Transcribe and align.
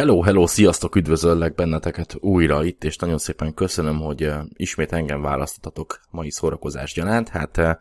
Hello, 0.00 0.22
hello, 0.22 0.46
sziasztok, 0.46 0.96
üdvözöllek 0.96 1.54
benneteket 1.54 2.16
újra 2.20 2.64
itt, 2.64 2.84
és 2.84 2.96
nagyon 2.96 3.18
szépen 3.18 3.54
köszönöm, 3.54 4.00
hogy 4.00 4.32
ismét 4.56 4.92
engem 4.92 5.22
választottatok 5.22 6.00
mai 6.10 6.30
szórakozás 6.30 6.92
gyanánt. 6.92 7.28
Hát 7.28 7.78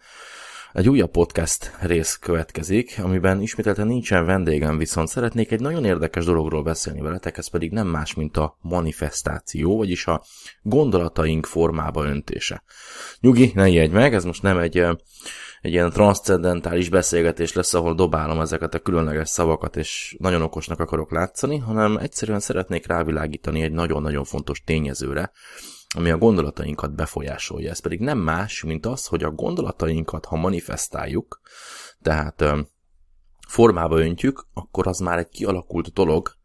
egy 0.73 0.89
újabb 0.89 1.11
podcast 1.11 1.71
rész 1.81 2.15
következik, 2.15 2.99
amiben 3.03 3.41
ismételten 3.41 3.87
nincsen 3.87 4.25
vendégem, 4.25 4.77
viszont 4.77 5.07
szeretnék 5.07 5.51
egy 5.51 5.59
nagyon 5.59 5.85
érdekes 5.85 6.25
dologról 6.25 6.63
beszélni 6.63 7.01
veletek, 7.01 7.37
ez 7.37 7.49
pedig 7.49 7.71
nem 7.71 7.87
más, 7.87 8.13
mint 8.13 8.37
a 8.37 8.57
manifestáció, 8.61 9.77
vagyis 9.77 10.07
a 10.07 10.23
gondolataink 10.61 11.45
formába 11.45 12.05
öntése. 12.05 12.63
Nyugi, 13.19 13.51
ne 13.55 13.67
ijedj 13.67 13.93
meg, 13.93 14.13
ez 14.13 14.23
most 14.23 14.41
nem 14.41 14.57
egy, 14.57 14.77
egy 15.61 15.71
ilyen 15.71 15.89
transzcendentális 15.89 16.89
beszélgetés 16.89 17.53
lesz, 17.53 17.73
ahol 17.73 17.95
dobálom 17.95 18.39
ezeket 18.39 18.73
a 18.73 18.79
különleges 18.79 19.29
szavakat, 19.29 19.75
és 19.75 20.15
nagyon 20.19 20.41
okosnak 20.41 20.79
akarok 20.79 21.11
látszani, 21.11 21.57
hanem 21.57 21.97
egyszerűen 21.97 22.39
szeretnék 22.39 22.87
rávilágítani 22.87 23.61
egy 23.61 23.71
nagyon-nagyon 23.71 24.23
fontos 24.23 24.63
tényezőre, 24.63 25.31
ami 25.95 26.09
a 26.09 26.17
gondolatainkat 26.17 26.95
befolyásolja. 26.95 27.69
Ez 27.69 27.79
pedig 27.79 27.99
nem 27.99 28.17
más, 28.17 28.63
mint 28.63 28.85
az, 28.85 29.05
hogy 29.05 29.23
a 29.23 29.31
gondolatainkat, 29.31 30.25
ha 30.25 30.35
manifestáljuk, 30.35 31.41
tehát 32.01 32.43
formába 33.47 33.99
öntjük, 33.99 34.47
akkor 34.53 34.87
az 34.87 34.99
már 34.99 35.17
egy 35.17 35.29
kialakult 35.29 35.93
dolog, 35.93 36.37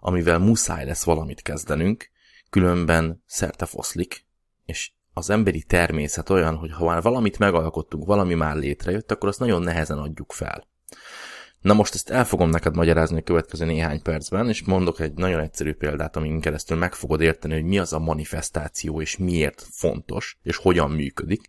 amivel 0.00 0.38
muszáj 0.38 0.84
lesz 0.84 1.04
valamit 1.04 1.42
kezdenünk, 1.42 2.10
különben 2.50 3.22
szerte 3.26 3.66
foszlik, 3.66 4.26
és 4.64 4.92
az 5.12 5.30
emberi 5.30 5.62
természet 5.62 6.30
olyan, 6.30 6.56
hogy 6.56 6.72
ha 6.72 6.84
már 6.84 7.02
valamit 7.02 7.38
megalkottunk, 7.38 8.04
valami 8.04 8.34
már 8.34 8.56
létrejött, 8.56 9.10
akkor 9.10 9.28
azt 9.28 9.38
nagyon 9.38 9.62
nehezen 9.62 9.98
adjuk 9.98 10.32
fel. 10.32 10.68
Na 11.60 11.74
most 11.74 11.94
ezt 11.94 12.10
el 12.10 12.24
fogom 12.24 12.50
neked 12.50 12.74
magyarázni 12.74 13.18
a 13.18 13.22
következő 13.22 13.64
néhány 13.64 14.02
percben, 14.02 14.48
és 14.48 14.64
mondok 14.64 15.00
egy 15.00 15.12
nagyon 15.12 15.40
egyszerű 15.40 15.72
példát, 15.72 16.16
amin 16.16 16.40
keresztül 16.40 16.76
meg 16.76 16.94
fogod 16.94 17.20
érteni, 17.20 17.54
hogy 17.54 17.64
mi 17.64 17.78
az 17.78 17.92
a 17.92 17.98
manifestáció, 17.98 19.00
és 19.00 19.16
miért 19.16 19.66
fontos, 19.70 20.38
és 20.42 20.56
hogyan 20.56 20.90
működik. 20.90 21.48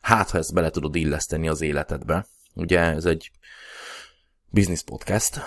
Hát, 0.00 0.30
ha 0.30 0.38
ezt 0.38 0.54
bele 0.54 0.70
tudod 0.70 0.94
illeszteni 0.94 1.48
az 1.48 1.60
életedbe. 1.60 2.26
Ugye 2.54 2.80
ez 2.80 3.04
egy 3.04 3.30
business 4.50 4.82
podcast, 4.82 5.40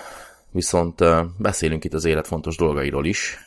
viszont 0.51 1.03
beszélünk 1.37 1.83
itt 1.83 1.93
az 1.93 2.05
élet 2.05 2.27
fontos 2.27 2.57
dolgairól 2.57 3.05
is, 3.05 3.37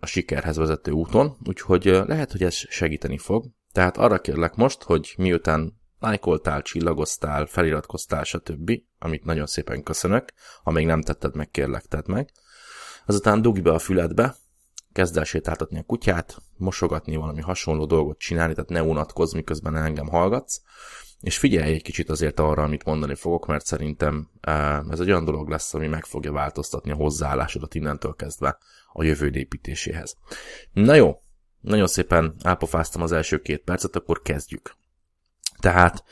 a 0.00 0.06
sikerhez 0.06 0.56
vezető 0.56 0.90
úton, 0.90 1.36
úgyhogy 1.44 1.84
lehet, 1.84 2.32
hogy 2.32 2.42
ez 2.42 2.54
segíteni 2.54 3.18
fog. 3.18 3.44
Tehát 3.72 3.96
arra 3.96 4.20
kérlek 4.20 4.54
most, 4.54 4.82
hogy 4.82 5.14
miután 5.16 5.77
lájkoltál, 5.98 6.62
csillagoztál, 6.62 7.46
feliratkoztál, 7.46 8.24
stb., 8.24 8.72
amit 8.98 9.24
nagyon 9.24 9.46
szépen 9.46 9.82
köszönök, 9.82 10.32
ha 10.62 10.70
még 10.70 10.86
nem 10.86 11.02
tetted 11.02 11.34
meg, 11.34 11.50
kérlek, 11.50 11.84
tedd 11.84 12.04
meg. 12.06 12.30
Azután 13.06 13.42
dugj 13.42 13.60
be 13.60 13.72
a 13.72 13.78
füledbe, 13.78 14.34
kezd 14.92 15.16
el 15.16 15.24
sétáltatni 15.24 15.78
a 15.78 15.82
kutyát, 15.82 16.36
mosogatni, 16.56 17.16
valami 17.16 17.40
hasonló 17.40 17.86
dolgot 17.86 18.18
csinálni, 18.18 18.54
tehát 18.54 18.70
ne 18.70 18.82
unatkozz, 18.82 19.32
miközben 19.32 19.76
engem 19.76 20.08
hallgatsz, 20.08 20.60
és 21.20 21.38
figyelj 21.38 21.72
egy 21.72 21.82
kicsit 21.82 22.10
azért 22.10 22.40
arra, 22.40 22.62
amit 22.62 22.84
mondani 22.84 23.14
fogok, 23.14 23.46
mert 23.46 23.64
szerintem 23.64 24.30
ez 24.90 25.00
egy 25.00 25.10
olyan 25.10 25.24
dolog 25.24 25.48
lesz, 25.48 25.74
ami 25.74 25.86
meg 25.86 26.04
fogja 26.04 26.32
változtatni 26.32 26.90
a 26.90 26.94
hozzáállásodat 26.94 27.74
innentől 27.74 28.14
kezdve 28.14 28.58
a 28.92 29.02
jövő 29.02 29.30
építéséhez. 29.30 30.16
Na 30.72 30.94
jó, 30.94 31.22
nagyon 31.60 31.86
szépen 31.86 32.34
elpofáztam 32.42 33.02
az 33.02 33.12
első 33.12 33.40
két 33.40 33.62
percet, 33.62 33.96
akkor 33.96 34.22
kezdjük. 34.22 34.76
Tehát 35.60 36.04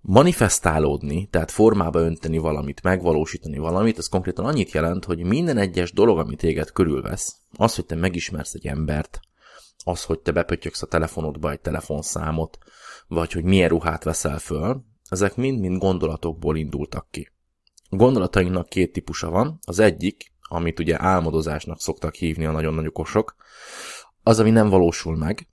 manifestálódni, 0.00 1.28
tehát 1.30 1.50
formába 1.50 2.00
önteni 2.00 2.38
valamit, 2.38 2.82
megvalósítani 2.82 3.58
valamit, 3.58 3.98
ez 3.98 4.08
konkrétan 4.08 4.44
annyit 4.44 4.70
jelent, 4.70 5.04
hogy 5.04 5.22
minden 5.22 5.58
egyes 5.58 5.92
dolog, 5.92 6.18
amit 6.18 6.38
téged 6.38 6.70
körülvesz, 6.70 7.36
az, 7.56 7.74
hogy 7.74 7.86
te 7.86 7.94
megismersz 7.94 8.54
egy 8.54 8.66
embert, 8.66 9.20
az, 9.84 10.04
hogy 10.04 10.18
te 10.18 10.32
bepötyöksz 10.32 10.82
a 10.82 10.86
telefonodba 10.86 11.50
egy 11.50 11.60
telefonszámot, 11.60 12.58
vagy 13.08 13.32
hogy 13.32 13.44
milyen 13.44 13.68
ruhát 13.68 14.04
veszel 14.04 14.38
föl, 14.38 14.84
ezek 15.08 15.36
mind-mind 15.36 15.78
gondolatokból 15.78 16.56
indultak 16.56 17.06
ki. 17.10 17.30
A 17.90 17.96
gondolatainknak 17.96 18.68
két 18.68 18.92
típusa 18.92 19.30
van. 19.30 19.58
Az 19.64 19.78
egyik, 19.78 20.32
amit 20.42 20.78
ugye 20.78 21.02
álmodozásnak 21.02 21.80
szoktak 21.80 22.14
hívni 22.14 22.44
a 22.44 22.50
nagyon 22.50 22.74
nagy 22.74 22.86
okosok, 22.86 23.34
az, 24.22 24.38
ami 24.38 24.50
nem 24.50 24.68
valósul 24.68 25.16
meg, 25.16 25.48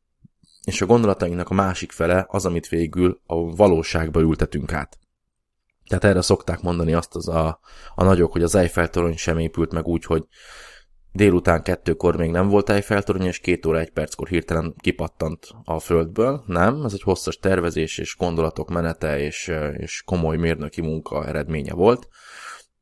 és 0.63 0.81
a 0.81 0.85
gondolatainknak 0.85 1.49
a 1.49 1.53
másik 1.53 1.91
fele 1.91 2.25
az, 2.29 2.45
amit 2.45 2.67
végül 2.67 3.21
a 3.25 3.55
valóságba 3.55 4.19
ültetünk 4.19 4.73
át. 4.73 4.97
Tehát 5.87 6.03
erre 6.03 6.21
szokták 6.21 6.61
mondani 6.61 6.93
azt 6.93 7.15
az 7.15 7.27
a, 7.27 7.59
a 7.95 8.03
nagyok, 8.03 8.31
hogy 8.31 8.43
az 8.43 8.55
Eiffel 8.55 8.89
torony 8.89 9.17
sem 9.17 9.37
épült 9.37 9.71
meg 9.71 9.85
úgy, 9.85 10.05
hogy 10.05 10.25
délután 11.11 11.63
kettőkor 11.63 12.17
még 12.17 12.31
nem 12.31 12.47
volt 12.47 12.69
Eiffel 12.69 13.03
torony, 13.03 13.25
és 13.25 13.39
két 13.39 13.65
óra 13.65 13.79
egy 13.79 13.91
perckor 13.91 14.27
hirtelen 14.27 14.75
kipattant 14.77 15.47
a 15.63 15.79
földből. 15.79 16.43
Nem, 16.47 16.83
ez 16.85 16.93
egy 16.93 17.01
hosszas 17.01 17.37
tervezés 17.37 17.97
és 17.97 18.15
gondolatok 18.17 18.69
menete 18.69 19.19
és, 19.19 19.51
és 19.77 20.01
komoly 20.05 20.37
mérnöki 20.37 20.81
munka 20.81 21.25
eredménye 21.25 21.73
volt. 21.73 22.07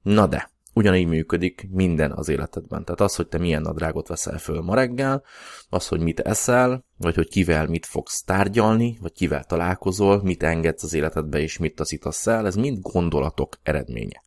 Na 0.01 0.27
de, 0.27 0.51
ugyanígy 0.73 1.07
működik 1.07 1.67
minden 1.71 2.11
az 2.11 2.29
életedben. 2.29 2.85
Tehát 2.85 3.01
az, 3.01 3.15
hogy 3.15 3.27
te 3.27 3.37
milyen 3.37 3.61
nadrágot 3.61 4.07
veszel 4.07 4.37
föl 4.37 4.61
ma 4.61 4.75
reggel, 4.75 5.23
az, 5.69 5.87
hogy 5.87 5.99
mit 5.99 6.19
eszel, 6.19 6.85
vagy 6.97 7.15
hogy 7.15 7.29
kivel 7.29 7.67
mit 7.67 7.85
fogsz 7.85 8.23
tárgyalni, 8.23 8.97
vagy 9.01 9.11
kivel 9.11 9.43
találkozol, 9.43 10.21
mit 10.23 10.43
engedsz 10.43 10.83
az 10.83 10.93
életedbe, 10.93 11.39
és 11.39 11.57
mit 11.57 11.75
taszítasz 11.75 12.27
el, 12.27 12.45
ez 12.45 12.55
mind 12.55 12.81
gondolatok 12.81 13.59
eredménye. 13.63 14.23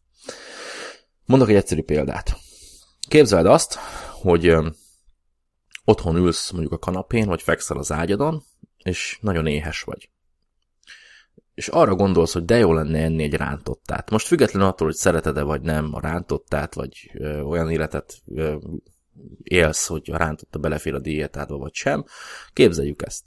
Mondok 1.25 1.49
egy 1.49 1.55
egyszerű 1.55 1.83
példát. 1.83 2.37
Képzeld 3.09 3.47
azt, 3.47 3.79
hogy 4.11 4.57
otthon 5.85 6.17
ülsz 6.17 6.51
mondjuk 6.51 6.73
a 6.73 6.79
kanapén, 6.79 7.27
vagy 7.27 7.43
fekszel 7.43 7.77
az 7.77 7.93
ágyadon, 7.93 8.43
és 8.83 9.19
nagyon 9.21 9.47
éhes 9.47 9.83
vagy 9.83 10.11
és 11.55 11.69
arra 11.69 11.95
gondolsz, 11.95 12.33
hogy 12.33 12.45
de 12.45 12.57
jó 12.57 12.73
lenne 12.73 13.03
enni 13.03 13.23
egy 13.23 13.35
rántottát. 13.35 14.11
Most 14.11 14.27
függetlenül 14.27 14.69
attól, 14.69 14.87
hogy 14.87 14.97
szereted-e 14.97 15.43
vagy 15.43 15.61
nem 15.61 15.89
a 15.93 16.01
rántottát, 16.01 16.75
vagy 16.75 17.11
ö, 17.15 17.41
olyan 17.41 17.71
életet 17.71 18.15
ö, 18.27 18.57
élsz, 19.43 19.87
hogy 19.87 20.11
a 20.13 20.17
rántotta 20.17 20.59
belefér 20.59 20.95
a 20.95 21.01
diétádba, 21.01 21.57
vagy 21.57 21.75
sem, 21.75 22.05
képzeljük 22.53 23.03
ezt. 23.07 23.25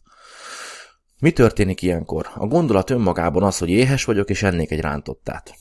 Mi 1.20 1.32
történik 1.32 1.82
ilyenkor? 1.82 2.30
A 2.36 2.48
gondolat 2.48 2.90
önmagában 2.90 3.44
az, 3.44 3.58
hogy 3.58 3.70
éhes 3.70 4.04
vagyok, 4.06 4.30
és 4.30 4.44
ennék 4.44 4.72
egy 4.72 4.80
rántottát. 4.80 5.56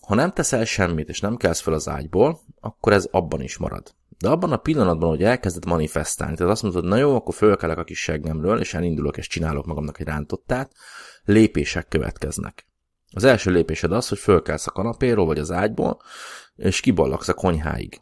Ha 0.00 0.14
nem 0.14 0.32
teszel 0.32 0.64
semmit, 0.64 1.08
és 1.08 1.20
nem 1.20 1.36
kelsz 1.36 1.60
fel 1.60 1.72
az 1.72 1.88
ágyból, 1.88 2.40
akkor 2.60 2.92
ez 2.92 3.08
abban 3.10 3.42
is 3.42 3.56
marad. 3.56 3.94
De 4.18 4.28
abban 4.28 4.52
a 4.52 4.56
pillanatban, 4.56 5.08
hogy 5.08 5.22
elkezded 5.22 5.66
manifestálni, 5.66 6.36
tehát 6.36 6.52
azt 6.52 6.62
mondod, 6.62 6.84
na 6.84 6.96
jó, 6.96 7.14
akkor 7.14 7.34
fölkelek 7.34 7.78
a 7.78 7.84
kis 7.84 8.00
seggemről, 8.00 8.60
és 8.60 8.74
elindulok, 8.74 9.16
és 9.16 9.26
csinálok 9.26 9.66
magamnak 9.66 10.00
egy 10.00 10.06
rántottát, 10.06 10.72
lépések 11.24 11.88
következnek. 11.88 12.66
Az 13.12 13.24
első 13.24 13.50
lépésed 13.50 13.92
az, 13.92 14.08
hogy 14.08 14.18
fölkelsz 14.18 14.66
a 14.66 14.70
kanapéról 14.70 15.26
vagy 15.26 15.38
az 15.38 15.50
ágyból, 15.50 16.00
és 16.56 16.80
kiballagsz 16.80 17.28
a 17.28 17.34
konyháig. 17.34 18.00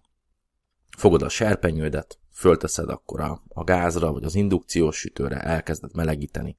Fogod 0.96 1.22
a 1.22 1.28
serpenyődet, 1.28 2.18
fölteszed 2.32 2.88
akkor 2.88 3.20
a, 3.20 3.42
a 3.48 3.64
gázra, 3.64 4.12
vagy 4.12 4.24
az 4.24 4.34
indukciós 4.34 4.96
sütőre, 4.96 5.40
elkezded 5.40 5.94
melegíteni. 5.94 6.56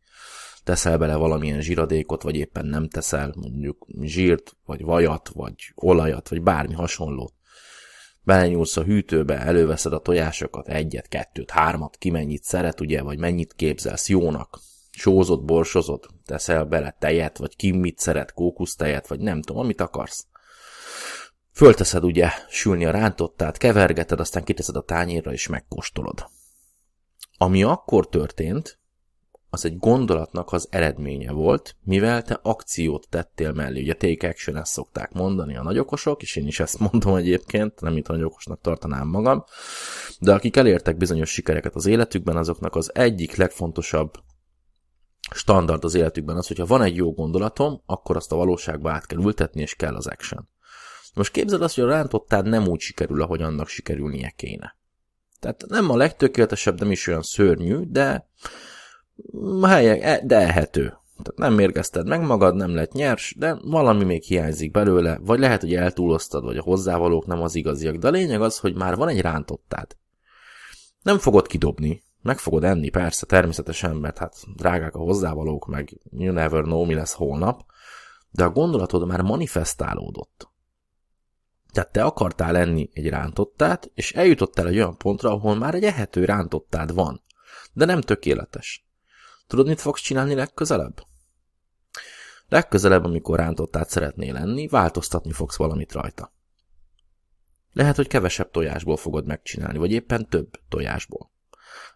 Teszel 0.63 0.97
bele 0.97 1.15
valamilyen 1.15 1.61
zsiradékot, 1.61 2.21
vagy 2.21 2.35
éppen 2.35 2.65
nem 2.65 2.88
teszel, 2.88 3.33
mondjuk 3.35 3.88
zsírt, 4.01 4.57
vagy 4.65 4.83
vajat, 4.83 5.29
vagy 5.29 5.55
olajat, 5.75 6.29
vagy 6.29 6.41
bármi 6.41 6.73
hasonlót. 6.73 7.33
Belenyúlsz 8.25 8.78
a 8.78 8.84
hűtőbe, 8.84 9.40
előveszed 9.40 9.94
a 9.94 10.00
tojásokat, 10.00 10.68
egyet, 10.68 11.08
kettőt, 11.08 11.52
hármat, 11.52 11.97
ki 11.97 12.09
mennyit 12.09 12.44
szeret, 12.44 12.81
ugye, 12.81 13.02
vagy 13.02 13.19
mennyit 13.19 13.53
képzelsz 13.53 14.09
jónak 14.09 14.59
sózott, 14.91 15.44
borsozott, 15.44 16.09
teszel 16.25 16.66
bele 16.66 16.96
tejet, 17.00 17.38
vagy 17.38 17.56
ki 17.56 17.72
mit 17.72 18.00
szeret, 18.00 18.34
kókusztejet, 18.34 19.08
vagy 19.08 19.19
nem 19.19 19.41
tudom, 19.41 19.62
amit 19.62 19.81
akarsz. 19.81 20.28
Fölteszed 21.52 22.03
ugye 22.03 22.30
sülni 22.50 22.86
a 22.86 22.91
rántottát, 22.91 23.58
kevergeted, 23.58 24.19
aztán 24.19 24.44
kiteszed 24.44 24.75
a 24.75 24.81
tányérra, 24.81 25.31
és 25.31 25.48
megkóstolod. 25.48 26.30
Ami 27.38 27.63
akkor 27.63 28.10
történt, 28.10 28.80
az 29.56 29.66
egy 29.66 29.78
gondolatnak 29.78 30.52
az 30.52 30.68
eredménye 30.69 31.31
volt, 31.31 31.75
mivel 31.84 32.22
te 32.22 32.40
akciót 32.42 33.07
tettél 33.10 33.52
mellé. 33.52 33.81
Ugye 33.81 33.94
take 33.94 34.28
action 34.28 34.57
ezt 34.57 34.72
szokták 34.72 35.12
mondani 35.12 35.57
a 35.57 35.63
nagyokosok, 35.63 36.22
és 36.22 36.36
én 36.36 36.48
is 36.48 36.60
ezt 36.60 36.80
mondom 36.80 37.16
egyébként, 37.16 37.81
nem 37.81 38.02
a 38.04 38.12
nagyokosnak 38.12 38.62
tartanám 38.62 39.07
magam, 39.07 39.44
de 40.19 40.34
akik 40.34 40.56
elértek 40.56 40.98
bizonyos 40.98 41.30
sikereket 41.30 41.75
az 41.75 41.86
életükben, 41.86 42.38
azoknak 42.38 42.75
az 42.75 42.96
egyik 42.96 43.36
legfontosabb 43.36 44.13
standard 45.31 45.84
az 45.84 45.96
életükben 45.96 46.38
az, 46.38 46.48
hogyha 46.48 46.66
van 46.66 46.81
egy 46.81 46.96
jó 46.96 47.13
gondolatom, 47.13 47.81
akkor 47.86 48.16
azt 48.16 48.31
a 48.31 48.36
valóságba 48.36 48.92
át 48.92 49.06
kell 49.06 49.19
ültetni, 49.19 49.62
és 49.62 49.75
kell 49.75 49.96
az 49.96 50.07
action. 50.07 50.50
Most 51.13 51.31
képzeld 51.31 51.62
azt, 51.62 51.75
hogy 51.75 51.84
a 51.84 51.88
rántottád 51.88 52.48
nem 52.48 52.68
úgy 52.68 52.80
sikerül, 52.80 53.22
ahogy 53.22 53.42
annak 53.42 53.68
sikerülnie 53.68 54.34
kéne. 54.36 54.78
Tehát 55.40 55.66
nem 55.68 55.90
a 55.90 55.98
legtökéletesebb, 55.98 56.80
nem 56.80 56.92
is 56.92 57.07
olyan 57.07 57.22
szörnyű, 57.22 57.80
de 57.88 58.30
helye, 59.63 60.21
de 60.25 60.35
elhető. 60.35 60.97
Tehát 61.23 61.35
nem 61.35 61.53
mérgezted 61.53 62.07
meg 62.07 62.21
magad, 62.21 62.56
nem 62.56 62.75
lett 62.75 62.91
nyers, 62.91 63.35
de 63.38 63.57
valami 63.62 64.03
még 64.03 64.23
hiányzik 64.23 64.71
belőle, 64.71 65.17
vagy 65.21 65.39
lehet, 65.39 65.62
hogy 65.62 65.75
eltúloztad, 65.75 66.44
vagy 66.44 66.57
a 66.57 66.63
hozzávalók 66.63 67.25
nem 67.25 67.41
az 67.41 67.56
igaziak, 67.56 67.95
de 67.95 68.07
a 68.07 68.12
lényeg 68.12 68.41
az, 68.41 68.59
hogy 68.59 68.75
már 68.75 68.95
van 68.95 69.07
egy 69.07 69.21
rántottád. 69.21 69.97
Nem 71.01 71.17
fogod 71.17 71.47
kidobni, 71.47 72.03
meg 72.21 72.38
fogod 72.38 72.63
enni, 72.63 72.89
persze, 72.89 73.25
természetesen, 73.25 73.95
mert 73.95 74.17
hát 74.17 74.35
drágák 74.56 74.95
a 74.95 75.00
hozzávalók, 75.00 75.68
meg 75.68 76.00
you 76.11 76.33
never 76.33 76.63
know, 76.63 76.85
mi 76.85 76.94
lesz 76.94 77.13
holnap, 77.13 77.65
de 78.31 78.44
a 78.44 78.50
gondolatod 78.50 79.07
már 79.07 79.21
manifestálódott. 79.21 80.50
Tehát 81.71 81.91
te 81.91 82.03
akartál 82.03 82.57
enni 82.57 82.89
egy 82.94 83.09
rántottát, 83.09 83.91
és 83.94 84.13
eljutottál 84.13 84.68
egy 84.68 84.75
olyan 84.75 84.97
pontra, 84.97 85.31
ahol 85.31 85.56
már 85.56 85.75
egy 85.75 85.83
ehető 85.83 86.25
rántottád 86.25 86.94
van, 86.94 87.21
de 87.73 87.85
nem 87.85 88.01
tökéletes. 88.01 88.85
Tudod, 89.47 89.68
mit 89.68 89.81
fogsz 89.81 90.01
csinálni 90.01 90.36
legközelebb? 90.36 91.06
Legközelebb, 92.50 93.03
amikor 93.03 93.38
rántottát 93.38 93.89
szeretnél 93.89 94.33
lenni, 94.33 94.68
változtatni 94.68 95.31
fogsz 95.31 95.56
valamit 95.56 95.92
rajta. 95.92 96.33
Lehet, 97.74 97.95
hogy 97.95 98.07
kevesebb 98.07 98.51
tojásból 98.51 98.97
fogod 98.97 99.25
megcsinálni, 99.25 99.77
vagy 99.77 99.92
éppen 99.92 100.30
több 100.30 100.50
tojásból. 100.69 101.31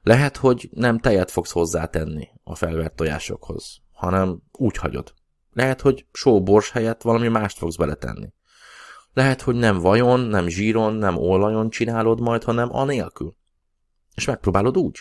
Lehet, 0.02 0.38
hogy 0.38 0.70
nem 0.72 1.00
tejet 1.00 1.32
fogsz 1.32 1.52
hozzátenni 1.52 2.30
a 2.44 2.56
felvert 2.56 2.96
tojásokhoz, 2.96 3.82
hanem 3.92 4.42
úgy 4.52 4.78
hagyod. 4.78 5.14
Lehet, 5.54 5.82
hogy 5.82 6.06
sóbors 6.12 6.72
helyett 6.72 7.02
valami 7.02 7.28
mást 7.28 7.58
fogsz 7.58 7.76
beletenni. 7.76 8.34
Lehet, 9.14 9.42
hogy 9.42 9.56
nem 9.56 9.78
vajon, 9.80 10.20
nem 10.20 10.48
zsíron, 10.48 10.94
nem 10.94 11.18
olajon 11.18 11.70
csinálod 11.70 12.20
majd, 12.20 12.44
hanem 12.44 12.76
anélkül. 12.76 13.36
És 14.16 14.26
megpróbálod 14.26 14.78
úgy. 14.78 15.00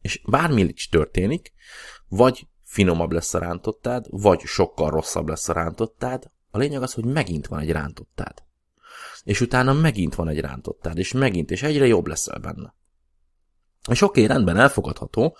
És 0.00 0.22
bármi 0.26 0.62
is 0.62 0.88
történik, 0.88 1.52
vagy 2.08 2.46
finomabb 2.62 3.12
lesz 3.12 3.34
a 3.34 3.38
rántottád, 3.38 4.06
vagy 4.10 4.40
sokkal 4.40 4.90
rosszabb 4.90 5.28
lesz 5.28 5.48
a 5.48 5.52
rántottád, 5.52 6.30
a 6.50 6.58
lényeg 6.58 6.82
az, 6.82 6.92
hogy 6.92 7.04
megint 7.04 7.46
van 7.46 7.60
egy 7.60 7.70
rántottád. 7.70 8.42
És 9.22 9.40
utána 9.40 9.72
megint 9.72 10.14
van 10.14 10.28
egy 10.28 10.40
rántottád, 10.40 10.98
és 10.98 11.12
megint, 11.12 11.50
és 11.50 11.62
egyre 11.62 11.86
jobb 11.86 12.06
leszel 12.06 12.38
benne. 12.38 12.74
És 13.90 14.02
oké, 14.02 14.22
okay, 14.22 14.34
rendben 14.34 14.56
elfogadható, 14.56 15.36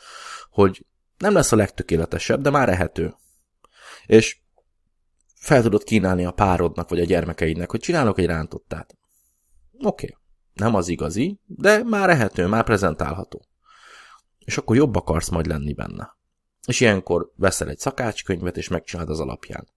hogy 0.50 0.86
nem 1.18 1.32
lesz 1.32 1.52
a 1.52 1.56
legtökéletesebb, 1.56 2.40
de 2.40 2.50
már 2.50 2.68
ehető. 2.68 3.14
És 4.06 4.40
fel 5.34 5.62
tudod 5.62 5.82
kínálni 5.82 6.24
a 6.24 6.32
párodnak, 6.32 6.88
vagy 6.88 7.00
a 7.00 7.04
gyermekeidnek, 7.04 7.70
hogy 7.70 7.80
csinálok 7.80 8.18
egy 8.18 8.26
rántottát. 8.26 8.96
Oké, 9.72 10.06
okay. 10.06 10.16
nem 10.52 10.74
az 10.74 10.88
igazi, 10.88 11.40
de 11.46 11.82
már 11.84 12.10
ehető, 12.10 12.46
már 12.46 12.64
prezentálható. 12.64 13.46
És 14.48 14.56
akkor 14.56 14.76
jobb 14.76 14.96
akarsz 14.96 15.28
majd 15.28 15.46
lenni 15.46 15.72
benne. 15.72 16.16
És 16.66 16.80
ilyenkor 16.80 17.32
veszel 17.36 17.68
egy 17.68 17.78
szakácskönyvet, 17.78 18.56
és 18.56 18.68
megcsinálod 18.68 19.10
az 19.10 19.20
alapján. 19.20 19.68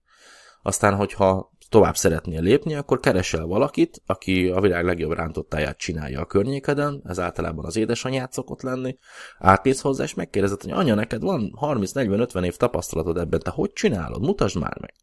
Aztán, 0.62 0.94
hogyha 0.94 1.52
tovább 1.68 1.96
szeretnél 1.96 2.42
lépni, 2.42 2.74
akkor 2.74 3.00
keresel 3.00 3.46
valakit, 3.46 4.02
aki 4.06 4.48
a 4.48 4.60
világ 4.60 4.84
legjobb 4.84 5.12
rántottáját 5.12 5.78
csinálja 5.78 6.20
a 6.20 6.26
környékeden, 6.26 7.02
ez 7.04 7.18
általában 7.18 7.64
az 7.64 7.76
édesanyját 7.76 8.32
szokott 8.32 8.62
lenni, 8.62 8.98
átmész 9.38 9.80
hozzá, 9.80 10.04
és 10.04 10.14
megkérdezed, 10.14 10.62
hogy 10.62 10.70
anya, 10.70 10.94
neked 10.94 11.22
van 11.22 11.58
30-40-50 11.60 12.44
év 12.44 12.56
tapasztalatod 12.56 13.18
ebben, 13.18 13.40
te 13.40 13.50
hogy 13.50 13.72
csinálod? 13.72 14.22
Mutasd 14.22 14.58
már 14.58 14.78
meg! 14.80 14.94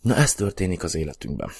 Na 0.00 0.14
ez 0.14 0.34
történik 0.34 0.82
az 0.82 0.94
életünkben. 0.94 1.50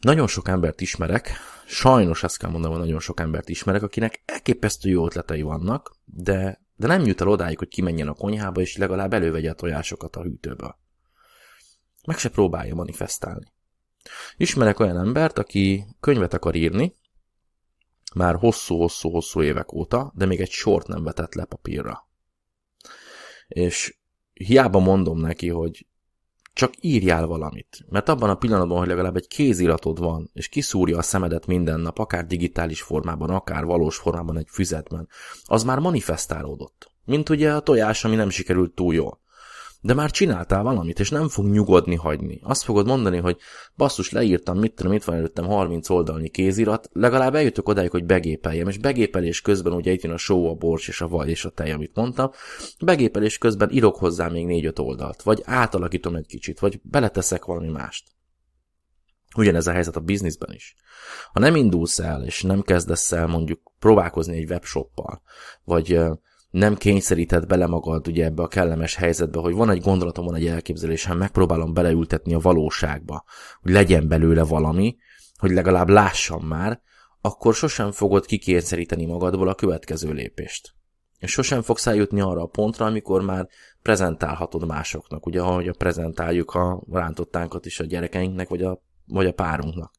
Nagyon 0.00 0.26
sok 0.26 0.48
embert 0.48 0.80
ismerek, 0.80 1.30
sajnos 1.66 2.22
ezt 2.22 2.38
kell 2.38 2.50
mondanom, 2.50 2.78
nagyon 2.78 3.00
sok 3.00 3.20
embert 3.20 3.48
ismerek, 3.48 3.82
akinek 3.82 4.22
elképesztő 4.24 4.88
jó 4.88 5.06
ötletei 5.06 5.42
vannak, 5.42 5.96
de, 6.04 6.60
de 6.76 6.86
nem 6.86 7.04
jut 7.06 7.20
el 7.20 7.28
odáig, 7.28 7.58
hogy 7.58 7.68
kimenjen 7.68 8.08
a 8.08 8.14
konyhába, 8.14 8.60
és 8.60 8.76
legalább 8.76 9.12
elővegye 9.12 9.50
a 9.50 9.54
tojásokat 9.54 10.16
a 10.16 10.22
hűtőből 10.22 10.76
meg 12.06 12.18
se 12.18 12.28
próbálja 12.28 12.74
manifestálni. 12.74 13.52
Ismerek 14.36 14.80
olyan 14.80 14.98
embert, 14.98 15.38
aki 15.38 15.84
könyvet 16.00 16.34
akar 16.34 16.54
írni, 16.54 16.96
már 18.14 18.34
hosszú-hosszú-hosszú 18.34 19.42
évek 19.42 19.72
óta, 19.72 20.12
de 20.14 20.26
még 20.26 20.40
egy 20.40 20.50
sort 20.50 20.86
nem 20.86 21.02
vetett 21.02 21.34
le 21.34 21.44
papírra. 21.44 22.08
És 23.48 23.98
hiába 24.32 24.78
mondom 24.78 25.18
neki, 25.18 25.48
hogy 25.48 25.86
csak 26.56 26.72
írjál 26.80 27.26
valamit. 27.26 27.78
Mert 27.88 28.08
abban 28.08 28.30
a 28.30 28.34
pillanatban, 28.34 28.78
hogy 28.78 28.88
legalább 28.88 29.16
egy 29.16 29.28
kéziratod 29.28 29.98
van, 29.98 30.30
és 30.32 30.48
kiszúrja 30.48 30.98
a 30.98 31.02
szemedet 31.02 31.46
minden 31.46 31.80
nap, 31.80 31.98
akár 31.98 32.26
digitális 32.26 32.82
formában, 32.82 33.30
akár 33.30 33.64
valós 33.64 33.96
formában 33.96 34.38
egy 34.38 34.48
füzetben, 34.50 35.08
az 35.44 35.64
már 35.64 35.78
manifestálódott. 35.78 36.92
Mint 37.04 37.28
ugye 37.28 37.52
a 37.52 37.60
tojás, 37.60 38.04
ami 38.04 38.14
nem 38.14 38.30
sikerült 38.30 38.74
túl 38.74 38.94
jól 38.94 39.20
de 39.80 39.94
már 39.94 40.10
csináltál 40.10 40.62
valamit, 40.62 41.00
és 41.00 41.10
nem 41.10 41.28
fog 41.28 41.46
nyugodni 41.46 41.94
hagyni. 41.94 42.40
Azt 42.42 42.62
fogod 42.62 42.86
mondani, 42.86 43.16
hogy 43.16 43.36
basszus, 43.76 44.10
leírtam, 44.10 44.58
mit 44.58 44.74
tudom, 44.74 44.92
itt 44.92 45.04
van 45.04 45.16
előttem 45.16 45.44
30 45.44 45.90
oldalnyi 45.90 46.28
kézirat, 46.28 46.88
legalább 46.92 47.34
eljutok 47.34 47.68
odáig, 47.68 47.90
hogy 47.90 48.04
begépeljem, 48.04 48.68
és 48.68 48.78
begépelés 48.78 49.40
közben 49.40 49.72
ugye 49.72 49.92
itt 49.92 50.02
jön 50.02 50.12
a 50.12 50.16
só, 50.16 50.50
a 50.50 50.54
bors 50.54 50.88
és 50.88 51.00
a 51.00 51.08
vaj 51.08 51.28
és 51.28 51.44
a 51.44 51.50
tej, 51.50 51.72
amit 51.72 51.94
mondtam, 51.94 52.30
begépelés 52.80 53.38
közben 53.38 53.70
írok 53.70 53.96
hozzá 53.96 54.28
még 54.28 54.46
4-5 54.48 54.78
oldalt, 54.78 55.22
vagy 55.22 55.42
átalakítom 55.44 56.14
egy 56.14 56.26
kicsit, 56.26 56.58
vagy 56.58 56.80
beleteszek 56.82 57.44
valami 57.44 57.68
mást. 57.68 58.04
Ugyanez 59.36 59.66
a 59.66 59.72
helyzet 59.72 59.96
a 59.96 60.00
bizniszben 60.00 60.54
is. 60.54 60.76
Ha 61.32 61.40
nem 61.40 61.56
indulsz 61.56 61.98
el, 61.98 62.24
és 62.24 62.42
nem 62.42 62.62
kezdesz 62.62 63.12
el 63.12 63.26
mondjuk 63.26 63.72
próbálkozni 63.78 64.36
egy 64.36 64.50
webshoppal, 64.50 65.22
vagy 65.64 66.00
nem 66.56 66.74
kényszeríted 66.74 67.46
bele 67.46 67.66
magad 67.66 68.08
ugye 68.08 68.24
ebbe 68.24 68.42
a 68.42 68.48
kellemes 68.48 68.94
helyzetbe, 68.94 69.40
hogy 69.40 69.54
van 69.54 69.70
egy 69.70 69.80
gondolatom, 69.80 70.24
van 70.24 70.34
egy 70.34 70.46
elképzelésem, 70.46 71.18
megpróbálom 71.18 71.74
beleültetni 71.74 72.34
a 72.34 72.38
valóságba, 72.38 73.24
hogy 73.60 73.72
legyen 73.72 74.08
belőle 74.08 74.42
valami, 74.42 74.96
hogy 75.38 75.50
legalább 75.50 75.88
lássam 75.88 76.46
már, 76.46 76.80
akkor 77.20 77.54
sosem 77.54 77.92
fogod 77.92 78.26
kikényszeríteni 78.26 79.06
magadból 79.06 79.48
a 79.48 79.54
következő 79.54 80.12
lépést. 80.12 80.74
És 81.18 81.30
sosem 81.30 81.62
fogsz 81.62 81.86
eljutni 81.86 82.20
arra 82.20 82.42
a 82.42 82.46
pontra, 82.46 82.86
amikor 82.86 83.22
már 83.22 83.48
prezentálhatod 83.82 84.66
másoknak, 84.66 85.26
ugye, 85.26 85.40
ahogy 85.40 85.68
a 85.68 85.74
prezentáljuk 85.78 86.50
a 86.50 86.82
rántottánkat 86.90 87.66
is 87.66 87.80
a 87.80 87.84
gyerekeinknek, 87.84 88.48
vagy 88.48 88.62
a, 88.62 88.82
vagy 89.06 89.26
a 89.26 89.32
párunknak. 89.32 89.92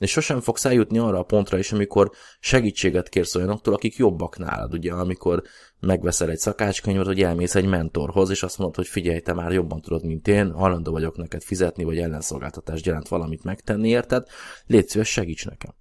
És 0.00 0.10
sosem 0.10 0.40
fogsz 0.40 0.64
eljutni 0.64 0.98
arra 0.98 1.18
a 1.18 1.22
pontra 1.22 1.58
is, 1.58 1.72
amikor 1.72 2.10
segítséget 2.38 3.08
kérsz 3.08 3.34
olyanoktól, 3.34 3.74
akik 3.74 3.96
jobbak 3.96 4.38
nálad, 4.38 4.72
ugye, 4.72 4.92
amikor 4.92 5.42
megveszel 5.80 6.30
egy 6.30 6.38
szakácskönyvet, 6.38 7.06
hogy 7.06 7.22
elmész 7.22 7.54
egy 7.54 7.66
mentorhoz, 7.66 8.30
és 8.30 8.42
azt 8.42 8.58
mondod, 8.58 8.76
hogy 8.76 8.86
figyelj, 8.86 9.20
te 9.20 9.32
már 9.32 9.52
jobban 9.52 9.80
tudod, 9.80 10.04
mint 10.04 10.28
én, 10.28 10.52
hajlandó 10.52 10.92
vagyok 10.92 11.16
neked 11.16 11.42
fizetni, 11.42 11.84
vagy 11.84 11.98
ellenszolgáltatást 11.98 12.86
jelent 12.86 13.08
valamit 13.08 13.44
megtenni, 13.44 13.88
érted? 13.88 14.26
Légy 14.66 14.88
szíves, 14.88 15.08
segíts 15.08 15.46
nekem. 15.46 15.74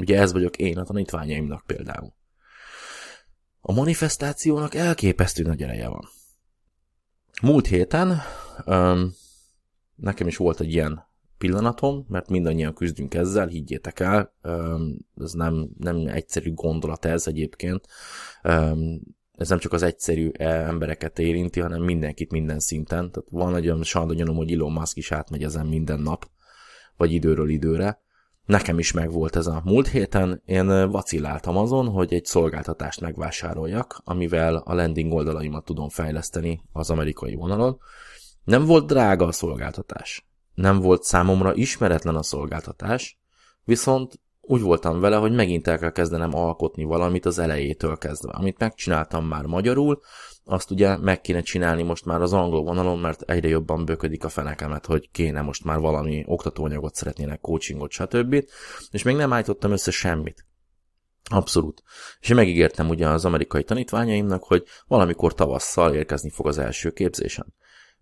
Ugye 0.00 0.20
ez 0.20 0.32
vagyok 0.32 0.56
én 0.56 0.78
a 0.78 0.84
tanítványaimnak 0.84 1.66
például. 1.66 2.14
A 3.60 3.72
manifestációnak 3.72 4.74
elképesztő 4.74 5.42
nagy 5.42 5.62
ereje 5.62 5.88
van. 5.88 6.08
Múlt 7.42 7.66
héten 7.66 8.20
um, 8.66 9.14
nekem 9.94 10.26
is 10.26 10.36
volt 10.36 10.60
egy 10.60 10.72
ilyen 10.72 11.10
pillanatom, 11.42 12.04
mert 12.08 12.28
mindannyian 12.28 12.74
küzdünk 12.74 13.14
ezzel, 13.14 13.46
higgyétek 13.46 14.00
el, 14.00 14.34
ez 15.16 15.32
nem, 15.32 15.68
nem 15.78 16.06
egyszerű 16.06 16.54
gondolat 16.54 17.04
ez 17.04 17.26
egyébként, 17.26 17.86
ez 19.32 19.48
nem 19.48 19.58
csak 19.58 19.72
az 19.72 19.82
egyszerű 19.82 20.30
e, 20.32 20.44
embereket 20.44 21.18
érinti, 21.18 21.60
hanem 21.60 21.82
mindenkit 21.82 22.30
minden 22.30 22.58
szinten, 22.58 23.10
tehát 23.10 23.28
van 23.30 23.56
egy 23.56 23.66
olyan 23.66 23.82
sandonyanom, 23.82 24.36
hogy 24.36 24.52
Elon 24.52 24.72
Musk 24.72 24.96
is 24.96 25.12
átmegy 25.12 25.42
ezen 25.42 25.66
minden 25.66 26.00
nap, 26.00 26.30
vagy 26.96 27.12
időről 27.12 27.48
időre, 27.48 28.00
Nekem 28.46 28.78
is 28.78 28.92
megvolt 28.92 29.36
ez 29.36 29.46
a 29.46 29.62
múlt 29.64 29.88
héten, 29.88 30.42
én 30.44 30.90
vacilláltam 30.90 31.56
azon, 31.56 31.88
hogy 31.88 32.14
egy 32.14 32.24
szolgáltatást 32.24 33.00
megvásároljak, 33.00 34.00
amivel 34.04 34.56
a 34.56 34.74
landing 34.74 35.12
oldalaimat 35.12 35.64
tudom 35.64 35.88
fejleszteni 35.88 36.62
az 36.72 36.90
amerikai 36.90 37.34
vonalon. 37.34 37.78
Nem 38.44 38.64
volt 38.64 38.86
drága 38.86 39.26
a 39.26 39.32
szolgáltatás 39.32 40.31
nem 40.54 40.80
volt 40.80 41.02
számomra 41.02 41.54
ismeretlen 41.54 42.16
a 42.16 42.22
szolgáltatás, 42.22 43.18
viszont 43.64 44.20
úgy 44.40 44.60
voltam 44.60 45.00
vele, 45.00 45.16
hogy 45.16 45.32
megint 45.32 45.68
el 45.68 45.78
kell 45.78 45.90
kezdenem 45.90 46.34
alkotni 46.34 46.84
valamit 46.84 47.26
az 47.26 47.38
elejétől 47.38 47.96
kezdve. 47.96 48.32
Amit 48.32 48.58
megcsináltam 48.58 49.26
már 49.26 49.44
magyarul, 49.44 50.00
azt 50.44 50.70
ugye 50.70 50.96
meg 50.96 51.20
kéne 51.20 51.40
csinálni 51.40 51.82
most 51.82 52.04
már 52.04 52.20
az 52.20 52.32
angol 52.32 52.62
vonalon, 52.62 52.98
mert 52.98 53.22
egyre 53.22 53.48
jobban 53.48 53.84
böködik 53.84 54.24
a 54.24 54.28
fenekemet, 54.28 54.86
hogy 54.86 55.10
kéne 55.10 55.40
most 55.40 55.64
már 55.64 55.78
valami 55.78 56.22
oktatóanyagot 56.26 56.94
szeretnének, 56.94 57.40
coachingot, 57.40 57.90
stb. 57.90 58.44
És 58.90 59.02
még 59.02 59.16
nem 59.16 59.32
állítottam 59.32 59.72
össze 59.72 59.90
semmit. 59.90 60.46
Abszolút. 61.30 61.82
És 62.20 62.28
én 62.28 62.36
megígértem 62.36 62.88
ugye 62.88 63.08
az 63.08 63.24
amerikai 63.24 63.64
tanítványaimnak, 63.64 64.44
hogy 64.44 64.64
valamikor 64.86 65.34
tavasszal 65.34 65.94
érkezni 65.94 66.30
fog 66.30 66.46
az 66.46 66.58
első 66.58 66.90
képzésem 66.90 67.46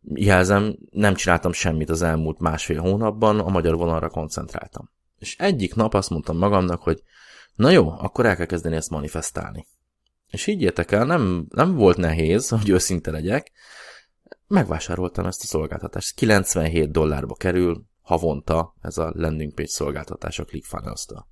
jelzem, 0.03 0.77
nem 0.91 1.15
csináltam 1.15 1.53
semmit 1.53 1.91
az 1.91 2.03
elmúlt 2.03 2.39
másfél 2.39 2.81
hónapban, 2.81 3.39
a 3.39 3.49
magyar 3.49 3.77
vonalra 3.77 4.09
koncentráltam. 4.09 4.91
És 5.19 5.37
egyik 5.39 5.75
nap 5.75 5.95
azt 5.95 6.11
mondtam 6.11 6.37
magamnak, 6.37 6.83
hogy 6.83 7.03
na 7.55 7.71
jó, 7.71 7.91
akkor 7.91 8.27
el 8.27 8.37
kell 8.37 8.47
kezdeni 8.47 8.77
ezt 8.77 8.91
manifestálni. 8.91 9.67
És 10.27 10.45
higgyétek 10.45 10.91
el, 10.91 11.05
nem, 11.05 11.47
nem 11.49 11.75
volt 11.75 11.97
nehéz, 11.97 12.49
hogy 12.49 12.69
őszinte 12.69 13.11
legyek, 13.11 13.53
megvásároltam 14.47 15.27
ezt 15.27 15.43
a 15.43 15.47
szolgáltatást. 15.47 16.15
97 16.15 16.91
dollárba 16.91 17.35
kerül 17.35 17.85
havonta 18.03 18.75
ez 18.81 18.99
a 18.99 19.13
landing 19.15 19.55
page 19.55 19.69
szolgáltatás 19.69 20.39
a 20.39 20.45
ClickFunnels-től. 20.45 21.27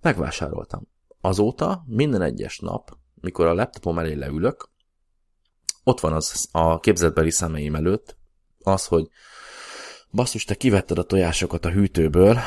Megvásároltam. 0.00 0.88
Azóta 1.20 1.84
minden 1.86 2.22
egyes 2.22 2.58
nap, 2.58 2.96
mikor 3.14 3.46
a 3.46 3.54
laptopom 3.54 3.98
elé 3.98 4.12
leülök, 4.12 4.68
ott 5.88 6.00
van 6.00 6.12
az 6.12 6.48
a 6.52 6.80
képzetbeli 6.80 7.30
szemeim 7.30 7.74
előtt, 7.74 8.16
az, 8.58 8.86
hogy 8.86 9.08
basszus, 10.10 10.44
te 10.44 10.54
kivetted 10.54 10.98
a 10.98 11.02
tojásokat 11.02 11.64
a 11.64 11.70
hűtőből, 11.70 12.38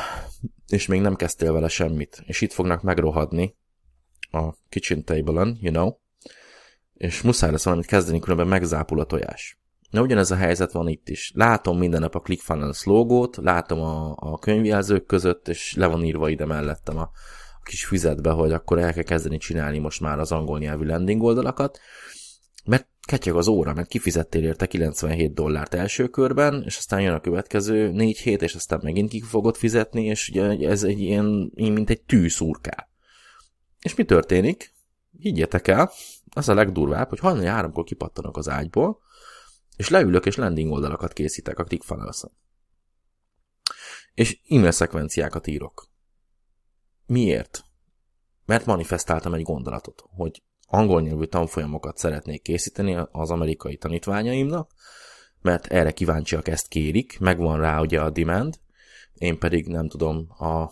és 0.68 0.86
még 0.86 1.00
nem 1.00 1.14
kezdtél 1.14 1.52
vele 1.52 1.68
semmit, 1.68 2.22
és 2.26 2.40
itt 2.40 2.52
fognak 2.52 2.82
megrohadni 2.82 3.56
a 4.30 4.52
kitchen 4.68 5.04
table-on, 5.04 5.58
you 5.60 5.72
know, 5.72 5.92
és 6.94 7.22
muszáj 7.22 7.50
lesz 7.50 7.64
valamit 7.64 7.86
kezdeni, 7.86 8.20
különben 8.20 8.46
megzápul 8.46 9.00
a 9.00 9.04
tojás. 9.04 9.60
Na 9.90 10.02
ugyanez 10.02 10.30
a 10.30 10.36
helyzet 10.36 10.72
van 10.72 10.88
itt 10.88 11.08
is. 11.08 11.32
Látom 11.34 11.78
minden 11.78 12.00
nap 12.00 12.14
a 12.14 12.20
ClickFunnels 12.20 12.84
logót, 12.84 13.36
látom 13.36 13.80
a, 13.80 14.14
a 14.16 14.38
könyvjelzők 14.38 15.06
között, 15.06 15.48
és 15.48 15.74
le 15.74 15.86
van 15.86 16.04
írva 16.04 16.28
ide 16.28 16.46
mellettem 16.46 16.98
a, 16.98 17.10
a 17.58 17.62
kis 17.62 17.84
füzetbe, 17.84 18.30
hogy 18.30 18.52
akkor 18.52 18.78
el 18.78 18.92
kell 18.92 19.02
kezdeni 19.02 19.38
csinálni 19.38 19.78
most 19.78 20.00
már 20.00 20.18
az 20.18 20.32
angol 20.32 20.58
nyelvű 20.58 20.86
landing 20.86 21.22
oldalakat, 21.22 21.78
mert 22.64 22.90
ketyeg 23.06 23.34
az 23.34 23.46
óra, 23.46 23.74
mert 23.74 23.88
kifizettél 23.88 24.44
érte 24.44 24.66
97 24.66 25.34
dollárt 25.34 25.74
első 25.74 26.08
körben, 26.08 26.62
és 26.66 26.76
aztán 26.76 27.00
jön 27.00 27.14
a 27.14 27.20
következő 27.20 27.90
4 27.90 28.18
hét, 28.18 28.42
és 28.42 28.54
aztán 28.54 28.80
megint 28.82 29.10
ki 29.10 29.20
fogod 29.20 29.56
fizetni, 29.56 30.04
és 30.04 30.28
ugye 30.28 30.68
ez 30.68 30.82
egy 30.82 31.00
ilyen, 31.00 31.52
mint 31.54 31.90
egy 31.90 32.02
tűszúrká. 32.02 32.88
És 33.80 33.94
mi 33.94 34.04
történik? 34.04 34.74
Higgyetek 35.18 35.68
el, 35.68 35.90
az 36.34 36.48
a 36.48 36.54
legdurvább, 36.54 37.08
hogy 37.08 37.18
hajnali 37.18 37.46
háromkor 37.46 37.84
kipattanak 37.84 38.36
az 38.36 38.48
ágyból, 38.48 39.00
és 39.76 39.88
leülök, 39.88 40.26
és 40.26 40.36
landing 40.36 40.72
oldalakat 40.72 41.12
készítek 41.12 41.58
a 41.58 41.64
clickfunnels 41.64 42.22
És 44.14 44.40
e-mail 44.48 44.70
szekvenciákat 44.70 45.46
írok. 45.46 45.90
Miért? 47.06 47.64
Mert 48.44 48.66
manifestáltam 48.66 49.34
egy 49.34 49.42
gondolatot, 49.42 50.04
hogy 50.06 50.42
angol 50.72 51.00
nyelvű 51.00 51.24
tanfolyamokat 51.24 51.96
szeretnék 51.96 52.42
készíteni 52.42 52.98
az 53.10 53.30
amerikai 53.30 53.76
tanítványaimnak, 53.76 54.70
mert 55.40 55.66
erre 55.66 55.90
kíváncsiak 55.90 56.48
ezt 56.48 56.68
kérik, 56.68 57.18
megvan 57.18 57.60
rá 57.60 57.80
ugye 57.80 58.00
a 58.00 58.10
demand, 58.10 58.60
én 59.14 59.38
pedig 59.38 59.66
nem 59.66 59.88
tudom 59.88 60.26
a... 60.38 60.70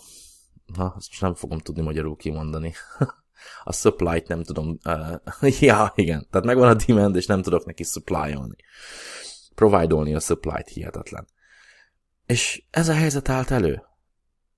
Na, 0.76 0.94
ezt 0.98 1.08
most 1.08 1.20
nem 1.20 1.34
fogom 1.34 1.58
tudni 1.58 1.82
magyarul 1.82 2.16
kimondani. 2.16 2.72
a 3.64 3.72
supply-t 3.72 4.28
nem 4.28 4.42
tudom... 4.42 4.78
Uh, 4.84 5.60
ja, 5.60 5.92
igen, 5.94 6.26
tehát 6.30 6.46
megvan 6.46 6.68
a 6.68 6.84
demand, 6.86 7.16
és 7.16 7.26
nem 7.26 7.42
tudok 7.42 7.64
neki 7.64 7.82
supply-olni. 7.82 8.56
Provide-olni 9.54 10.14
a 10.14 10.20
supply-t 10.20 10.68
hihetetlen. 10.68 11.26
És 12.26 12.62
ez 12.70 12.88
a 12.88 12.94
helyzet 12.94 13.28
állt 13.28 13.50
elő. 13.50 13.82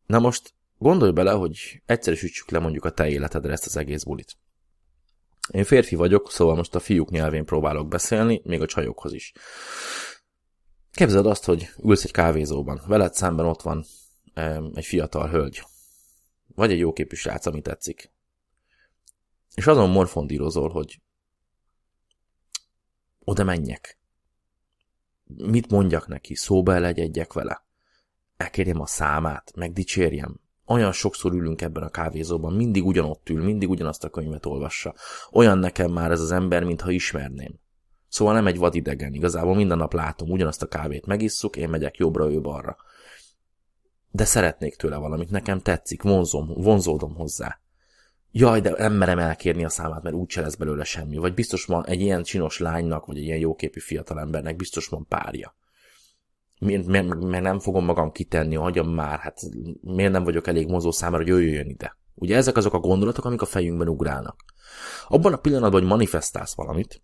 Na 0.06 0.18
most 0.18 0.54
gondolj 0.78 1.12
bele, 1.12 1.32
hogy 1.32 1.82
egyszerűsítsük 1.86 2.50
le 2.50 2.58
mondjuk 2.58 2.84
a 2.84 2.90
te 2.90 3.08
életedre 3.08 3.52
ezt 3.52 3.66
az 3.66 3.76
egész 3.76 4.02
bulit. 4.02 4.36
Én 5.52 5.64
férfi 5.64 5.94
vagyok, 5.94 6.30
szóval 6.30 6.54
most 6.54 6.74
a 6.74 6.80
fiúk 6.80 7.10
nyelvén 7.10 7.44
próbálok 7.44 7.88
beszélni, 7.88 8.40
még 8.44 8.60
a 8.60 8.66
csajokhoz 8.66 9.12
is. 9.12 9.32
Képzeld 10.90 11.26
azt, 11.26 11.44
hogy 11.44 11.68
ülsz 11.82 12.04
egy 12.04 12.10
kávézóban, 12.10 12.82
veled 12.86 13.14
szemben 13.14 13.46
ott 13.46 13.62
van 13.62 13.84
egy 14.74 14.84
fiatal 14.84 15.28
hölgy, 15.28 15.62
vagy 16.54 16.70
egy 16.70 16.78
jóképű 16.78 17.16
srác, 17.16 17.46
ami 17.46 17.60
tetszik. 17.60 18.12
És 19.54 19.66
azon 19.66 19.90
morfondírozol, 19.90 20.70
hogy 20.70 21.00
oda 23.24 23.44
menjek. 23.44 23.98
Mit 25.24 25.70
mondjak 25.70 26.08
neki, 26.08 26.34
szóba 26.34 26.74
elegyedjek 26.74 27.32
vele. 27.32 27.64
Elkérjem 28.36 28.80
a 28.80 28.86
számát, 28.86 29.52
megdicsérjem, 29.54 30.40
olyan 30.66 30.92
sokszor 30.92 31.32
ülünk 31.32 31.62
ebben 31.62 31.82
a 31.82 31.88
kávézóban, 31.88 32.52
mindig 32.52 32.86
ugyanott 32.86 33.28
ül, 33.28 33.44
mindig 33.44 33.70
ugyanazt 33.70 34.04
a 34.04 34.08
könyvet 34.08 34.46
olvassa. 34.46 34.94
Olyan 35.32 35.58
nekem 35.58 35.90
már 35.92 36.10
ez 36.10 36.20
az 36.20 36.30
ember, 36.30 36.64
mintha 36.64 36.90
ismerném. 36.90 37.60
Szóval 38.08 38.34
nem 38.34 38.46
egy 38.46 38.58
vadidegen, 38.58 39.14
igazából 39.14 39.54
minden 39.54 39.78
nap 39.78 39.92
látom, 39.92 40.30
ugyanazt 40.30 40.62
a 40.62 40.66
kávét 40.66 41.06
megisszuk, 41.06 41.56
én 41.56 41.68
megyek 41.68 41.96
jobbra, 41.96 42.30
ő 42.30 42.40
balra. 42.40 42.76
De 44.10 44.24
szeretnék 44.24 44.76
tőle 44.76 44.96
valamit, 44.96 45.30
nekem 45.30 45.60
tetszik, 45.60 46.02
vonzom, 46.02 46.46
vonzódom 46.54 47.14
hozzá. 47.14 47.60
Jaj, 48.30 48.60
de 48.60 48.70
nem 48.70 48.92
merem 48.92 49.18
elkérni 49.18 49.64
a 49.64 49.68
számát, 49.68 50.02
mert 50.02 50.14
úgyse 50.14 50.40
lesz 50.40 50.54
belőle 50.54 50.84
semmi. 50.84 51.16
Vagy 51.16 51.34
biztos 51.34 51.64
van 51.64 51.86
egy 51.86 52.00
ilyen 52.00 52.22
csinos 52.22 52.58
lánynak, 52.58 53.06
vagy 53.06 53.16
egy 53.16 53.22
ilyen 53.24 53.38
jóképű 53.38 53.80
fiatalembernek, 53.80 54.56
biztos 54.56 54.86
van 54.86 55.06
párja 55.08 55.54
miért, 56.62 56.86
miért, 56.86 57.14
miért 57.14 57.42
nem 57.42 57.58
fogom 57.58 57.84
magam 57.84 58.12
kitenni, 58.12 58.54
hagyjam 58.54 58.88
már, 58.88 59.18
hát 59.18 59.40
miért 59.80 60.12
nem 60.12 60.24
vagyok 60.24 60.46
elég 60.46 60.68
mozó 60.68 60.90
számára, 60.90 61.22
hogy 61.22 61.32
ő 61.32 61.42
jöjjön 61.42 61.68
ide. 61.68 61.96
Ugye 62.14 62.36
ezek 62.36 62.56
azok 62.56 62.74
a 62.74 62.78
gondolatok, 62.78 63.24
amik 63.24 63.42
a 63.42 63.46
fejünkben 63.46 63.88
ugrálnak. 63.88 64.44
Abban 65.08 65.32
a 65.32 65.36
pillanatban, 65.36 65.80
hogy 65.80 65.88
manifestálsz 65.88 66.54
valamit, 66.54 67.02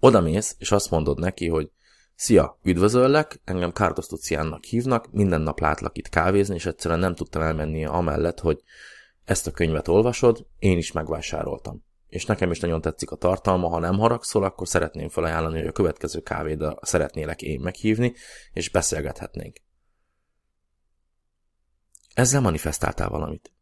odamész, 0.00 0.56
és 0.58 0.72
azt 0.72 0.90
mondod 0.90 1.18
neki, 1.18 1.48
hogy 1.48 1.70
Szia, 2.14 2.58
üdvözöllek, 2.62 3.40
engem 3.44 3.72
Kárdos 3.72 4.08
Luciánnak 4.08 4.64
hívnak, 4.64 5.12
minden 5.12 5.40
nap 5.40 5.60
látlak 5.60 5.98
itt 5.98 6.08
kávézni, 6.08 6.54
és 6.54 6.66
egyszerűen 6.66 7.00
nem 7.00 7.14
tudtam 7.14 7.42
elmenni 7.42 7.84
amellett, 7.84 8.40
hogy 8.40 8.62
ezt 9.24 9.46
a 9.46 9.50
könyvet 9.50 9.88
olvasod, 9.88 10.46
én 10.58 10.78
is 10.78 10.92
megvásároltam 10.92 11.84
és 12.12 12.26
nekem 12.26 12.50
is 12.50 12.60
nagyon 12.60 12.80
tetszik 12.80 13.10
a 13.10 13.16
tartalma, 13.16 13.68
ha 13.68 13.78
nem 13.78 13.98
haragszol, 13.98 14.44
akkor 14.44 14.68
szeretném 14.68 15.08
felajánlani, 15.08 15.58
hogy 15.58 15.66
a 15.66 15.72
következő 15.72 16.20
kávéda 16.20 16.78
szeretnélek 16.82 17.42
én 17.42 17.60
meghívni, 17.60 18.14
és 18.52 18.70
beszélgethetnénk. 18.70 19.56
Ezzel 22.14 22.40
manifestáltál 22.40 23.08
valamit. 23.08 23.52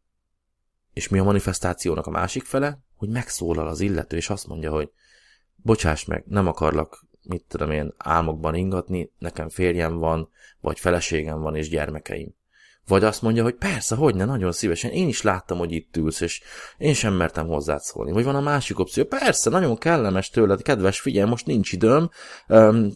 És 0.93 1.07
mi 1.07 1.19
a 1.19 1.23
manifestációnak 1.23 2.05
a 2.05 2.11
másik 2.11 2.43
fele? 2.43 2.79
Hogy 2.95 3.09
megszólal 3.09 3.67
az 3.67 3.79
illető, 3.79 4.17
és 4.17 4.29
azt 4.29 4.47
mondja, 4.47 4.71
hogy 4.71 4.91
bocsáss 5.55 6.05
meg, 6.05 6.23
nem 6.27 6.47
akarlak, 6.47 7.05
mit 7.21 7.45
tudom 7.47 7.71
én, 7.71 7.93
álmokban 7.97 8.55
ingatni, 8.55 9.11
nekem 9.17 9.49
férjem 9.49 9.97
van, 9.97 10.29
vagy 10.59 10.79
feleségem 10.79 11.39
van, 11.39 11.55
és 11.55 11.69
gyermekeim. 11.69 12.35
Vagy 12.87 13.03
azt 13.03 13.21
mondja, 13.21 13.43
hogy 13.43 13.55
persze, 13.55 13.95
hogy 13.95 14.15
ne, 14.15 14.25
nagyon 14.25 14.51
szívesen, 14.51 14.91
én 14.91 15.07
is 15.07 15.21
láttam, 15.21 15.57
hogy 15.57 15.71
itt 15.71 15.97
ülsz, 15.97 16.21
és 16.21 16.41
én 16.77 16.93
sem 16.93 17.13
mertem 17.13 17.47
hozzád 17.47 17.81
szólni. 17.81 18.11
Vagy 18.11 18.23
van 18.23 18.35
a 18.35 18.41
másik 18.41 18.79
opció, 18.79 19.03
persze, 19.05 19.49
nagyon 19.49 19.77
kellemes 19.77 20.29
tőled, 20.29 20.61
kedves, 20.61 20.99
figyelj, 20.99 21.29
most 21.29 21.45
nincs 21.45 21.71
időm, 21.71 22.09
um, 22.47 22.91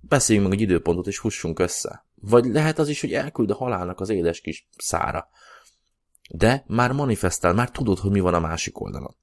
beszéljünk 0.00 0.48
meg 0.48 0.58
egy 0.58 0.64
időpontot, 0.64 1.06
és 1.06 1.18
fussunk 1.18 1.58
össze. 1.58 2.06
Vagy 2.14 2.44
lehet 2.44 2.78
az 2.78 2.88
is, 2.88 3.00
hogy 3.00 3.12
elküld 3.12 3.50
a 3.50 3.54
halálnak 3.54 4.00
az 4.00 4.08
édes 4.08 4.40
kis 4.40 4.68
szára. 4.78 5.28
De 6.30 6.64
már 6.66 6.92
manifestál, 6.92 7.54
már 7.54 7.70
tudod, 7.70 7.98
hogy 7.98 8.10
mi 8.10 8.20
van 8.20 8.34
a 8.34 8.40
másik 8.40 8.80
oldalon. 8.80 9.16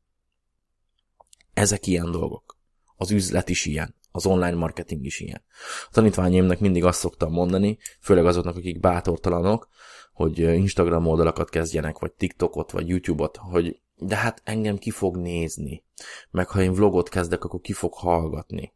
Ezek 1.54 1.88
ilyen 1.88 2.12
dolgok. 2.12 2.58
Az 2.96 3.12
üzlet 3.12 3.50
is 3.50 3.66
ilyen. 3.66 3.96
Az 4.16 4.26
online 4.26 4.56
marketing 4.56 5.06
is 5.06 5.20
ilyen. 5.20 5.42
A 5.86 5.90
tanítványaimnak 5.92 6.60
mindig 6.60 6.84
azt 6.84 7.00
szoktam 7.00 7.32
mondani, 7.32 7.78
főleg 8.02 8.26
azoknak, 8.26 8.56
akik 8.56 8.80
bátortalanok, 8.80 9.70
hogy 10.14 10.40
Instagram 10.40 11.08
oldalakat 11.08 11.50
kezdjenek, 11.50 12.00
vagy 12.00 12.12
TikTokot, 12.12 12.72
vagy 12.72 12.88
YouTube-ot, 12.88 13.38
hogy 13.38 13.80
de 13.98 14.16
hát 14.16 14.42
engem 14.44 14.78
ki 14.78 14.90
fog 14.90 15.18
nézni. 15.18 15.84
Meg 16.32 16.48
ha 16.48 16.62
én 16.62 16.74
vlogot 16.74 17.10
kezdek, 17.10 17.44
akkor 17.44 17.62
ki 17.62 17.74
fog 17.74 17.94
hallgatni. 17.94 18.74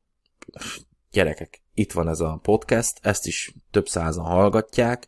Gyerekek, 1.11 1.61
itt 1.73 1.91
van 1.91 2.07
ez 2.07 2.19
a 2.19 2.39
podcast, 2.41 2.99
ezt 3.01 3.27
is 3.27 3.53
több 3.71 3.87
százan 3.87 4.25
hallgatják, 4.25 5.07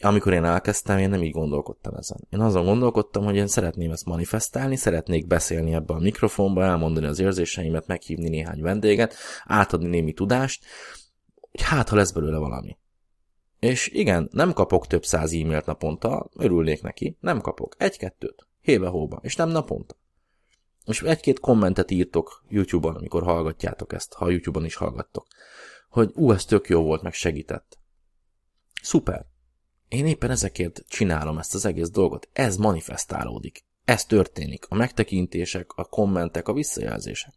amikor 0.00 0.32
én 0.32 0.44
elkezdtem, 0.44 0.98
én 0.98 1.08
nem 1.08 1.22
így 1.22 1.32
gondolkodtam 1.32 1.94
ezen. 1.94 2.26
Én 2.30 2.40
azon 2.40 2.64
gondolkodtam, 2.64 3.24
hogy 3.24 3.36
én 3.36 3.46
szeretném 3.46 3.90
ezt 3.90 4.04
manifestálni, 4.04 4.76
szeretnék 4.76 5.26
beszélni 5.26 5.72
ebbe 5.72 5.94
a 5.94 5.98
mikrofonba, 5.98 6.64
elmondani 6.64 7.06
az 7.06 7.18
érzéseimet, 7.18 7.86
meghívni 7.86 8.28
néhány 8.28 8.60
vendéget, 8.60 9.14
átadni 9.44 9.88
némi 9.88 10.12
tudást, 10.12 10.64
hogy 11.50 11.62
hát, 11.62 11.88
ha 11.88 11.96
lesz 11.96 12.12
belőle 12.12 12.38
valami. 12.38 12.76
És 13.58 13.88
igen, 13.88 14.28
nem 14.32 14.52
kapok 14.52 14.86
több 14.86 15.04
száz 15.04 15.32
e-mailt 15.32 15.66
naponta, 15.66 16.28
örülnék 16.36 16.82
neki, 16.82 17.16
nem 17.20 17.40
kapok. 17.40 17.74
Egy-kettőt, 17.78 18.46
hébe-hóba, 18.60 19.18
és 19.22 19.36
nem 19.36 19.48
naponta. 19.48 19.96
És 20.84 21.02
egy-két 21.02 21.40
kommentet 21.40 21.90
írtok 21.90 22.44
YouTube-on, 22.48 22.94
amikor 22.94 23.22
hallgatjátok 23.22 23.92
ezt, 23.92 24.14
ha 24.14 24.30
YouTube-on 24.30 24.64
is 24.64 24.74
hallgattok, 24.74 25.26
hogy 25.88 26.10
ú, 26.14 26.32
ez 26.32 26.44
tök 26.44 26.68
jó 26.68 26.82
volt, 26.82 27.02
meg 27.02 27.12
segített. 27.12 27.78
Szuper. 28.82 29.26
Én 29.88 30.06
éppen 30.06 30.30
ezekért 30.30 30.84
csinálom 30.88 31.38
ezt 31.38 31.54
az 31.54 31.64
egész 31.64 31.90
dolgot. 31.90 32.28
Ez 32.32 32.56
manifestálódik. 32.56 33.64
Ez 33.84 34.04
történik. 34.04 34.66
A 34.68 34.74
megtekintések, 34.74 35.72
a 35.72 35.84
kommentek, 35.84 36.48
a 36.48 36.52
visszajelzések. 36.52 37.34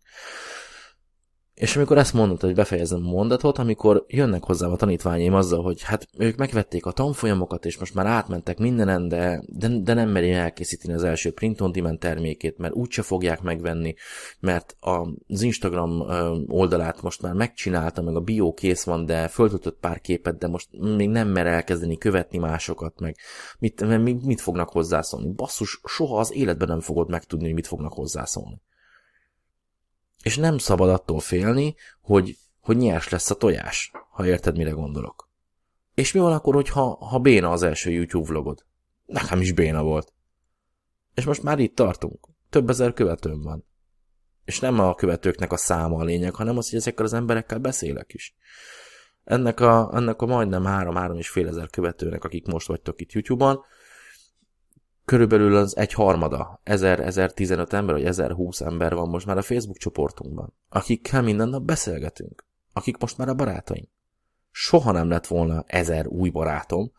És 1.62 1.76
amikor 1.76 1.98
ezt 1.98 2.14
mondod, 2.14 2.42
hogy 2.42 2.56
befejezem 2.56 3.08
a 3.08 3.10
mondatot, 3.10 3.58
amikor 3.58 4.06
jönnek 4.08 4.44
hozzám 4.44 4.72
a 4.72 4.76
tanítványaim 4.76 5.34
azzal, 5.34 5.64
hogy 5.64 5.82
hát 5.82 6.08
ők 6.18 6.38
megvették 6.38 6.86
a 6.86 6.92
tanfolyamokat, 6.92 7.66
és 7.66 7.78
most 7.78 7.94
már 7.94 8.06
átmentek 8.06 8.58
mindenen, 8.58 9.08
de, 9.08 9.44
de, 9.48 9.68
de 9.68 9.94
nem 9.94 10.10
meri 10.10 10.32
elkészíteni 10.32 10.94
az 10.94 11.04
első 11.04 11.32
print 11.32 11.62
on 11.62 11.72
demand 11.72 12.00
termékét, 12.00 12.58
mert 12.58 12.74
úgyse 12.74 13.02
fogják 13.02 13.42
megvenni, 13.42 13.96
mert 14.40 14.76
az 14.80 15.42
Instagram 15.42 16.04
oldalát 16.48 17.02
most 17.02 17.22
már 17.22 17.34
megcsinálta, 17.34 18.02
meg 18.02 18.16
a 18.16 18.20
bio 18.20 18.54
kész 18.54 18.84
van, 18.84 19.06
de 19.06 19.28
föltöltött 19.28 19.80
pár 19.80 20.02
képet, 20.02 20.38
de 20.38 20.48
most 20.48 20.68
még 20.80 21.10
nem 21.10 21.28
mer 21.28 21.48
elkezdeni 21.48 21.98
követni 21.98 22.38
másokat, 22.38 23.00
meg 23.00 23.16
mit, 23.60 24.02
mit, 24.04 24.26
mit 24.26 24.42
fognak 24.42 24.70
hozzászólni. 24.70 25.34
Basszus, 25.34 25.82
soha 25.84 26.20
az 26.20 26.34
életben 26.34 26.68
nem 26.68 26.80
fogod 26.80 27.10
megtudni, 27.10 27.46
hogy 27.46 27.56
mit 27.56 27.68
fognak 27.68 27.94
hozzászólni. 27.94 28.62
És 30.24 30.38
nem 30.38 30.58
szabad 30.58 30.90
attól 30.90 31.20
félni, 31.20 31.76
hogy, 32.02 32.38
hogy 32.60 32.78
nyers 32.78 33.10
lesz 33.10 33.30
a 33.30 33.36
tojás, 33.36 33.92
ha 34.12 34.26
érted, 34.26 34.58
mire 34.58 34.72
gondolok. 34.72 35.30
És 35.94 36.12
mi 36.12 36.20
van 36.20 36.34
akkor, 36.34 36.54
hogyha 36.54 37.06
ha 37.06 37.20
béna 37.20 37.52
az 37.52 37.64
első 37.64 37.92
YouTube 37.92 38.28
vlogod? 38.28 38.66
Nekem 39.06 39.42
is 39.42 39.52
béna 39.52 39.84
volt. 39.84 40.14
És 41.14 41.26
most 41.26 41.44
már 41.44 41.60
itt 41.60 41.76
tartunk. 41.76 42.28
Több 42.50 42.70
ezer 42.70 42.94
követőm 42.94 43.42
van. 43.42 43.66
És 44.46 44.60
nem 44.60 44.80
a 44.80 44.96
követőknek 44.96 45.52
a 45.52 45.58
száma 45.58 45.98
a 45.98 46.04
lényeg, 46.04 46.36
hanem 46.36 46.58
az, 46.58 46.70
hogy 46.70 46.80
ezekkel 46.80 47.06
az 47.06 47.14
emberekkel 47.14 47.60
beszélek 47.60 48.14
is. 48.14 48.36
Ennek 49.24 49.60
a, 49.60 49.92
ennek 49.94 50.22
a 50.22 50.26
majdnem 50.26 50.64
3-3 50.68 51.18
és 51.18 51.30
fél 51.30 51.48
ezer 51.48 51.70
követőnek, 51.70 52.24
akik 52.24 52.46
most 52.46 52.68
vagytok 52.68 53.02
itt 53.02 53.12
YouTube-on, 53.12 53.60
körülbelül 55.06 55.56
az 55.56 55.78
egy 55.78 55.94
harmada, 55.94 56.62
1000-1015 56.66 57.72
ember, 57.72 57.96
vagy 57.96 58.06
1020 58.06 58.62
ember 58.62 58.94
van 58.94 59.10
most 59.10 59.26
már 59.26 59.38
a 59.38 59.42
Facebook 59.42 59.78
csoportunkban, 59.78 60.54
akikkel 60.70 61.22
minden 61.22 61.50
nap 61.50 61.64
beszélgetünk, 61.64 62.46
akik 62.74 62.98
most 62.98 63.18
már 63.18 63.30
a 63.30 63.34
barátaim. 63.34 63.90
Soha 64.52 64.92
nem 64.92 65.10
lett 65.10 65.28
volna 65.28 65.64
ezer 65.68 66.08
új 66.08 66.30
barátom, 66.30 66.92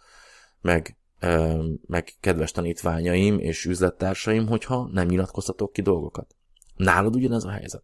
meg, 0.60 0.96
ö, 1.20 1.64
meg 1.86 2.12
kedves 2.20 2.50
tanítványaim 2.50 3.38
és 3.38 3.64
üzlettársaim, 3.64 4.46
hogyha 4.46 4.88
nem 4.92 5.06
nyilatkoztatok 5.06 5.72
ki 5.72 5.82
dolgokat. 5.82 6.36
Nálad 6.76 7.14
ugyanez 7.14 7.44
a 7.44 7.50
helyzet. 7.50 7.82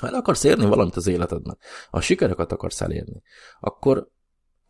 Ha 0.00 0.06
el 0.06 0.14
akarsz 0.14 0.44
érni 0.44 0.66
valamit 0.66 0.96
az 0.96 1.06
életedben, 1.06 1.58
ha 1.90 2.00
sikereket 2.00 2.52
akarsz 2.52 2.80
elérni, 2.80 3.22
akkor 3.60 4.08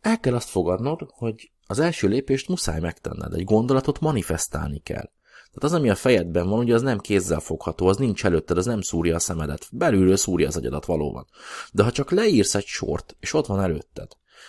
el 0.01 0.19
kell 0.19 0.35
azt 0.35 0.49
fogadnod, 0.49 1.05
hogy 1.07 1.51
az 1.67 1.79
első 1.79 2.07
lépést 2.07 2.47
muszáj 2.47 2.79
megtenned, 2.79 3.33
egy 3.33 3.43
gondolatot 3.43 3.99
manifestálni 3.99 4.79
kell. 4.79 5.09
Tehát 5.55 5.73
az, 5.73 5.73
ami 5.73 5.89
a 5.89 5.95
fejedben 5.95 6.49
van, 6.49 6.59
ugye 6.59 6.73
az 6.73 6.81
nem 6.81 6.99
kézzel 6.99 7.39
fogható, 7.39 7.87
az 7.87 7.97
nincs 7.97 8.25
előtted, 8.25 8.57
az 8.57 8.65
nem 8.65 8.81
szúrja 8.81 9.15
a 9.15 9.19
szemedet. 9.19 9.67
Belülről 9.71 10.15
szúrja 10.15 10.47
az 10.47 10.57
agyadat 10.57 10.85
valóban. 10.85 11.27
De 11.71 11.83
ha 11.83 11.91
csak 11.91 12.11
leírsz 12.11 12.55
egy 12.55 12.65
sort, 12.65 13.15
és 13.19 13.33
ott 13.33 13.45
van 13.45 13.61
előtted, 13.61 14.07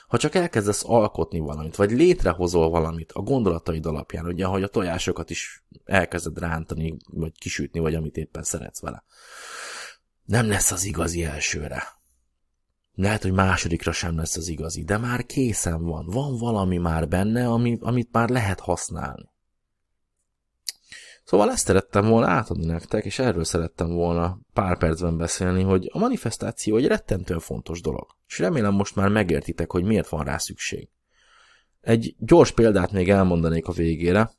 ha 0.09 0.19
csak 0.19 0.35
elkezdesz 0.35 0.85
alkotni 0.85 1.39
valamit, 1.39 1.77
vagy 1.77 1.91
létrehozol 1.91 2.71
valamit 2.71 3.13
a 3.13 3.21
gondolataid 3.21 3.87
alapján, 3.87 4.27
ugye, 4.27 4.45
ahogy 4.45 4.63
a 4.63 4.69
tojásokat 4.69 5.31
is 5.31 5.65
elkezded 5.85 6.39
rántani, 6.39 6.97
vagy 7.07 7.33
kisütni, 7.39 7.81
vagy 7.81 7.95
amit 7.95 8.17
éppen 8.17 8.43
szeretsz 8.43 8.81
vele. 8.81 9.05
Nem 10.25 10.49
lesz 10.49 10.71
az 10.71 10.85
igazi 10.85 11.25
elsőre. 11.25 11.96
Lehet, 12.97 13.23
hogy 13.23 13.33
másodikra 13.33 13.93
sem 13.93 14.17
lesz 14.17 14.37
az 14.37 14.49
igazi, 14.49 14.85
de 14.85 14.99
már 14.99 15.27
készen 15.27 15.85
van. 15.85 16.07
Van 16.07 16.37
valami 16.37 16.77
már 16.77 17.09
benne, 17.09 17.49
ami, 17.49 17.79
amit 17.81 18.13
már 18.13 18.29
lehet 18.29 18.61
használni. 18.61 19.31
Szóval 21.25 21.51
ezt 21.51 21.67
szerettem 21.67 22.07
volna 22.07 22.29
átadni 22.29 22.67
nektek, 22.67 23.05
és 23.05 23.19
erről 23.19 23.45
szerettem 23.45 23.89
volna 23.89 24.39
pár 24.53 24.79
percben 24.79 25.17
beszélni, 25.17 25.63
hogy 25.63 25.89
a 25.93 25.99
manifestáció 25.99 26.77
egy 26.77 26.87
rettentően 26.87 27.41
fontos 27.41 27.81
dolog. 27.81 28.07
És 28.29 28.39
remélem 28.39 28.75
most 28.75 28.97
már 28.97 29.09
megértitek, 29.09 29.71
hogy 29.71 29.85
miért 29.85 30.09
van 30.09 30.25
rá 30.25 30.39
szükség. 30.39 30.89
Egy 31.81 32.15
gyors 32.19 32.51
példát 32.51 32.93
még 32.93 33.11
elmondanék 33.11 33.67
a 33.67 33.73
végére, 33.73 34.31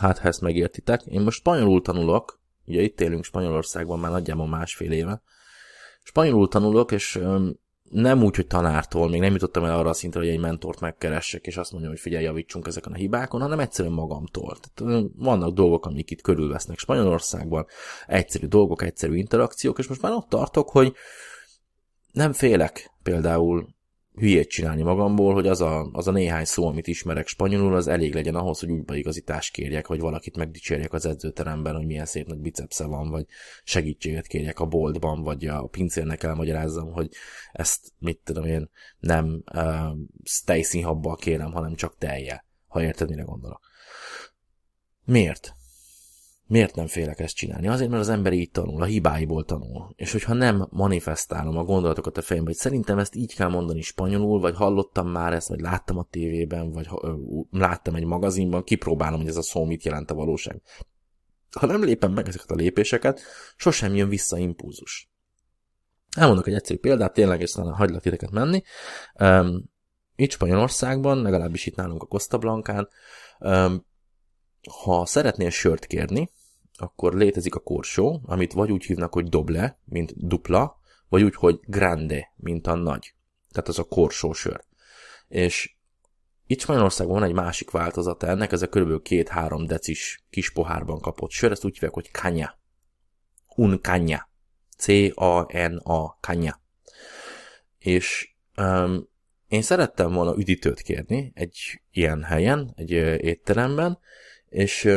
hát 0.00 0.18
ha 0.18 0.28
ezt 0.28 0.40
megértitek. 0.40 1.02
Én 1.02 1.20
most 1.20 1.38
spanyolul 1.38 1.82
tanulok, 1.82 2.40
ugye 2.64 2.80
itt 2.80 3.00
élünk 3.00 3.24
Spanyolországban 3.24 3.98
már 3.98 4.10
nagyjából 4.10 4.48
másfél 4.48 4.92
éve, 4.92 5.22
Spanyolul 6.02 6.48
tanulok, 6.48 6.92
és 6.92 7.20
nem 7.90 8.22
úgy, 8.22 8.36
hogy 8.36 8.46
tanártól, 8.46 9.08
még 9.08 9.20
nem 9.20 9.32
jutottam 9.32 9.64
el 9.64 9.78
arra 9.78 9.88
a 9.88 9.92
szintre, 9.92 10.20
hogy 10.20 10.28
egy 10.28 10.40
mentort 10.40 10.80
megkeressek, 10.80 11.46
és 11.46 11.56
azt 11.56 11.70
mondjam, 11.70 11.92
hogy 11.92 12.00
figyelj, 12.00 12.24
javítsunk 12.24 12.66
ezeken 12.66 12.92
a 12.92 12.96
hibákon, 12.96 13.40
hanem 13.40 13.60
egyszerűen 13.60 13.94
magamtól. 13.94 14.56
Tehát 14.74 15.04
vannak 15.16 15.54
dolgok, 15.54 15.86
amik 15.86 16.10
itt 16.10 16.20
körülvesznek 16.20 16.78
Spanyolországban, 16.78 17.66
egyszerű 18.06 18.46
dolgok, 18.46 18.82
egyszerű 18.82 19.16
interakciók, 19.16 19.78
és 19.78 19.86
most 19.86 20.02
már 20.02 20.12
ott 20.12 20.28
tartok, 20.28 20.70
hogy 20.70 20.94
nem 22.12 22.32
félek 22.32 22.90
például 23.02 23.68
hülyét 24.14 24.48
csinálni 24.48 24.82
magamból, 24.82 25.34
hogy 25.34 25.46
az 25.46 25.60
a, 25.60 25.88
az 25.92 26.08
a 26.08 26.10
néhány 26.10 26.44
szó, 26.44 26.66
amit 26.66 26.86
ismerek 26.86 27.26
spanyolul, 27.26 27.74
az 27.74 27.88
elég 27.88 28.14
legyen 28.14 28.34
ahhoz, 28.34 28.60
hogy 28.60 28.70
úgy 28.70 28.84
beigazítást 28.84 29.52
kérjek, 29.52 29.86
vagy 29.86 30.00
valakit 30.00 30.36
megdicsérjek 30.36 30.92
az 30.92 31.06
edzőteremben, 31.06 31.76
hogy 31.76 31.86
milyen 31.86 32.06
szép 32.06 32.26
nagy 32.26 32.38
bicepsze 32.38 32.86
van, 32.86 33.10
vagy 33.10 33.26
segítséget 33.64 34.26
kérjek 34.26 34.60
a 34.60 34.66
boltban, 34.66 35.22
vagy 35.22 35.46
a 35.46 35.66
pincérnek 35.66 36.22
elmagyarázzam, 36.22 36.92
hogy 36.92 37.08
ezt, 37.52 37.92
mit 37.98 38.20
tudom 38.24 38.44
én, 38.44 38.70
nem 38.98 39.42
uh, 39.54 39.96
tejszínhabbal 40.44 41.16
kérem, 41.16 41.52
hanem 41.52 41.74
csak 41.74 41.96
telje, 41.98 42.44
ha 42.66 42.82
érted, 42.82 43.08
mire 43.08 43.22
gondolok. 43.22 43.60
Miért? 45.04 45.54
Miért 46.52 46.74
nem 46.74 46.86
félek 46.86 47.20
ezt 47.20 47.34
csinálni? 47.34 47.68
Azért, 47.68 47.90
mert 47.90 48.02
az 48.02 48.08
ember 48.08 48.32
így 48.32 48.50
tanul, 48.50 48.82
a 48.82 48.84
hibáiból 48.84 49.44
tanul. 49.44 49.92
És 49.96 50.12
hogyha 50.12 50.34
nem 50.34 50.66
manifestálom 50.70 51.56
a 51.56 51.64
gondolatokat 51.64 52.16
a 52.16 52.22
fejembe, 52.22 52.50
hogy 52.50 52.58
szerintem 52.58 52.98
ezt 52.98 53.14
így 53.14 53.34
kell 53.34 53.48
mondani 53.48 53.80
spanyolul, 53.80 54.40
vagy 54.40 54.54
hallottam 54.54 55.08
már 55.08 55.32
ezt, 55.32 55.48
vagy 55.48 55.60
láttam 55.60 55.98
a 55.98 56.06
tévében, 56.10 56.72
vagy 56.72 56.88
láttam 57.50 57.94
egy 57.94 58.04
magazinban, 58.04 58.64
kipróbálom, 58.64 59.18
hogy 59.20 59.28
ez 59.28 59.36
a 59.36 59.42
szó 59.42 59.64
mit 59.64 59.84
jelent 59.84 60.10
a 60.10 60.14
valóság. 60.14 60.62
Ha 61.50 61.66
nem 61.66 61.84
lépem 61.84 62.12
meg 62.12 62.28
ezeket 62.28 62.50
a 62.50 62.54
lépéseket, 62.54 63.20
sosem 63.56 63.94
jön 63.94 64.08
vissza 64.08 64.38
impulzus. 64.38 65.10
Elmondok 66.16 66.46
egy 66.46 66.54
egyszerű 66.54 66.78
példát, 66.78 67.12
tényleg, 67.12 67.40
és 67.40 67.54
aztán 67.54 67.72
hagylak 67.72 68.02
titeket 68.02 68.30
menni. 68.30 68.62
Um, 69.20 69.70
itt 70.16 70.30
Spanyolországban, 70.30 71.22
legalábbis 71.22 71.66
itt 71.66 71.76
nálunk 71.76 72.02
a 72.02 72.06
Costa 72.06 72.38
Blancán, 72.38 72.88
um, 73.38 73.86
ha 74.82 75.06
szeretnél 75.06 75.50
sört 75.50 75.86
kérni, 75.86 76.30
akkor 76.82 77.14
létezik 77.14 77.54
a 77.54 77.60
korsó, 77.60 78.20
amit 78.24 78.52
vagy 78.52 78.72
úgy 78.72 78.84
hívnak, 78.84 79.12
hogy 79.12 79.28
doble, 79.28 79.78
mint 79.84 80.26
dupla, 80.26 80.80
vagy 81.08 81.22
úgy, 81.22 81.34
hogy 81.34 81.60
grande, 81.62 82.32
mint 82.36 82.66
a 82.66 82.74
nagy. 82.74 83.14
Tehát 83.50 83.68
az 83.68 83.78
a 83.78 83.84
korsó 83.84 84.32
sör. 84.32 84.64
És 85.28 85.76
itt 86.46 86.60
Spanyolországban 86.60 87.18
van 87.18 87.28
egy 87.28 87.34
másik 87.34 87.70
változata 87.70 88.26
ennek, 88.26 88.52
ez 88.52 88.62
a 88.62 88.68
kb. 88.68 89.08
2-3 89.08 89.64
decis 89.66 90.22
kis 90.30 90.50
pohárban 90.52 91.00
kapott 91.00 91.30
sör, 91.30 91.50
ezt 91.50 91.64
úgy 91.64 91.72
hívják, 91.72 91.92
hogy 91.92 92.10
kanya. 92.10 92.58
Un 93.56 93.80
kanya. 93.80 94.28
C-A-N-A, 94.76 96.18
kanya. 96.20 96.60
És 97.78 98.34
um, 98.56 99.08
én 99.48 99.62
szerettem 99.62 100.12
volna 100.12 100.36
üdítőt 100.36 100.80
kérni 100.80 101.32
egy 101.34 101.82
ilyen 101.90 102.22
helyen, 102.22 102.72
egy 102.76 102.90
étteremben, 103.20 103.98
és 104.48 104.88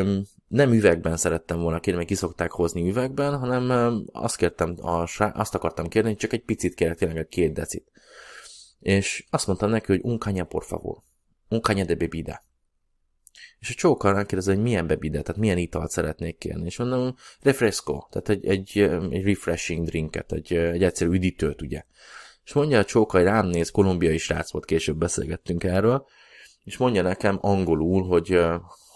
nem 0.48 0.74
üvegben 0.74 1.18
szerettem 1.18 1.60
volna 1.60 1.80
kérni, 1.80 1.98
mert 1.98 2.12
ki 2.12 2.16
szokták 2.16 2.52
hozni 2.52 2.90
üvegben, 2.90 3.38
hanem 3.38 4.04
azt, 4.12 4.36
kértem, 4.36 4.76
azt 5.18 5.56
akartam 5.56 5.88
kérni, 5.88 6.10
hogy 6.10 6.18
csak 6.18 6.34
egy 6.34 6.44
picit 6.44 6.74
kérek, 6.74 6.98
tényleg 6.98 7.18
egy 7.18 7.28
két 7.28 7.54
decit. 7.54 7.92
És 8.80 9.26
azt 9.30 9.48
mondtam 9.48 9.70
neki, 9.70 9.86
hogy 9.92 10.02
un 10.04 10.18
caña 10.20 10.46
por 10.50 10.64
favor. 10.64 10.98
Un 11.50 11.60
de 11.62 11.96
bebida. 11.96 12.44
És 13.60 13.70
a 13.70 13.74
csókkal 13.74 14.14
rákérdezett, 14.14 14.56
hogy 14.56 14.64
milyen 14.64 14.88
bebida, 14.88 15.22
tehát 15.22 15.42
milyen 15.42 15.58
italt 15.58 15.92
szeretnék 15.92 16.38
kérni. 16.38 16.66
És 16.66 16.78
mondom, 16.78 17.16
refresco, 17.42 18.08
tehát 18.10 18.30
egy, 18.30 18.46
egy, 18.46 18.80
egy 19.10 19.24
refreshing 19.24 19.86
drinket, 19.86 20.32
egy, 20.32 20.54
egy 20.54 20.84
egyszerű 20.84 21.12
üdítőt, 21.12 21.62
ugye. 21.62 21.84
És 22.44 22.54
mondja 22.54 22.80
a 22.80 22.86
csóka, 22.86 23.18
hogy 23.18 23.26
rám 23.26 23.48
néz, 23.48 23.70
kolumbiai 23.70 24.18
srác 24.18 24.52
volt, 24.52 24.66
később 24.66 24.98
beszélgettünk 24.98 25.64
erről, 25.64 26.06
és 26.64 26.78
mondja 26.78 27.02
nekem 27.02 27.38
angolul, 27.42 28.08
hogy, 28.08 28.40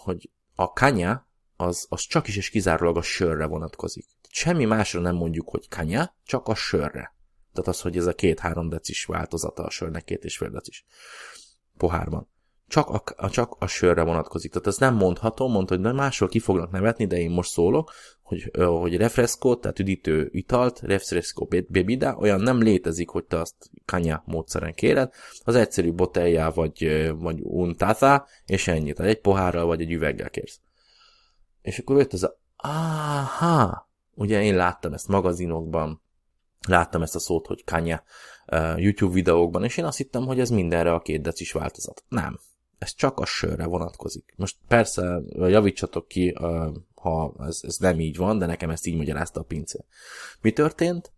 hogy 0.03 0.29
a 0.55 0.73
kanya 0.73 1.28
az, 1.61 1.85
az 1.89 2.01
csak 2.01 2.27
is 2.27 2.37
és 2.37 2.49
kizárólag 2.49 2.97
a 2.97 3.01
sörre 3.01 3.45
vonatkozik. 3.45 4.05
Semmi 4.29 4.65
másra 4.65 4.99
nem 4.99 5.15
mondjuk, 5.15 5.49
hogy 5.49 5.67
kanya, 5.69 6.15
csak 6.25 6.47
a 6.47 6.55
sörre. 6.55 7.15
Tehát 7.53 7.69
az, 7.69 7.81
hogy 7.81 7.97
ez 7.97 8.05
a 8.05 8.13
két-három 8.13 8.69
decis 8.69 9.05
változata 9.05 9.63
a 9.63 9.69
sörnek, 9.69 10.03
két 10.03 10.23
és 10.23 10.37
fél 10.37 10.49
decis 10.49 10.85
pohárban. 11.77 12.29
Csak 12.67 12.89
a, 12.89 13.03
a, 13.15 13.29
csak 13.29 13.55
a 13.59 13.67
sörre 13.67 14.03
vonatkozik. 14.03 14.51
Tehát 14.51 14.67
ezt 14.67 14.79
nem 14.79 14.95
mondhatom, 14.95 15.51
mondta, 15.51 15.77
hogy 15.77 15.93
másról 15.93 16.29
ki 16.29 16.39
fognak 16.39 16.71
nevetni, 16.71 17.05
de 17.05 17.17
én 17.17 17.31
most 17.31 17.51
szólok, 17.51 17.91
hogy, 18.21 18.51
hogy 18.55 18.97
refresco, 18.97 19.55
tehát 19.55 19.79
üdítő 19.79 20.29
italt, 20.31 20.79
refresco 20.79 21.45
bebida, 21.67 22.15
olyan 22.15 22.41
nem 22.41 22.61
létezik, 22.61 23.09
hogy 23.09 23.25
te 23.25 23.39
azt 23.39 23.69
kanya 23.85 24.23
módszeren 24.25 24.73
kéred, 24.73 25.13
az 25.43 25.55
egyszerű 25.55 25.93
botellá 25.93 26.49
vagy, 26.49 27.11
vagy 27.15 27.39
untata, 27.41 28.27
és 28.45 28.67
ennyi. 28.67 28.93
Tehát 28.93 29.11
egy 29.11 29.21
pohárral 29.21 29.65
vagy 29.65 29.81
egy 29.81 29.91
üveggel 29.91 30.29
kérsz. 30.29 30.59
És 31.61 31.79
akkor 31.79 31.97
jött 31.97 32.13
ez 32.13 32.23
a, 32.23 32.39
aha, 32.55 33.89
ugye 34.13 34.43
én 34.43 34.55
láttam 34.55 34.93
ezt 34.93 35.07
magazinokban, 35.07 36.01
Láttam 36.67 37.01
ezt 37.01 37.15
a 37.15 37.19
szót, 37.19 37.47
hogy 37.47 37.63
Kanye 37.63 38.03
YouTube 38.75 39.13
videókban, 39.13 39.63
és 39.63 39.77
én 39.77 39.85
azt 39.85 39.97
hittem, 39.97 40.25
hogy 40.25 40.39
ez 40.39 40.49
mindenre 40.49 40.93
a 40.93 40.99
két 40.99 41.21
decis 41.21 41.51
változat. 41.51 42.03
Nem. 42.07 42.39
Ez 42.77 42.93
csak 42.93 43.19
a 43.19 43.25
sörre 43.25 43.65
vonatkozik. 43.65 44.33
Most 44.37 44.57
persze 44.67 45.21
javítsatok 45.29 46.07
ki, 46.07 46.35
ha 46.95 47.33
ez, 47.39 47.59
ez 47.61 47.77
nem 47.77 47.99
így 47.99 48.17
van, 48.17 48.37
de 48.37 48.45
nekem 48.45 48.69
ezt 48.69 48.85
így 48.85 48.95
magyarázta 48.95 49.39
a 49.39 49.43
pincér. 49.43 49.83
Mi 50.41 50.51
történt? 50.51 51.11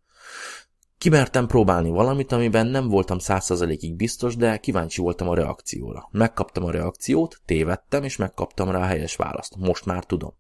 Kimertem 1.02 1.48
próbálni 1.48 1.90
valamit, 1.90 2.32
amiben 2.32 2.68
nem 2.68 2.88
voltam 2.88 3.20
százszerzalékig 3.20 3.96
biztos, 3.96 4.36
de 4.36 4.58
kíváncsi 4.58 5.02
voltam 5.02 5.30
a 5.30 5.36
reakcióra. 5.36 6.08
Megkaptam 6.12 6.64
a 6.64 6.72
reakciót, 6.72 7.42
tévedtem, 7.46 8.04
és 8.04 8.16
megkaptam 8.16 8.70
rá 8.70 8.80
a 8.80 8.86
helyes 8.86 9.16
választ. 9.16 9.56
Most 9.56 9.86
már 9.86 10.06
tudom. 10.06 10.34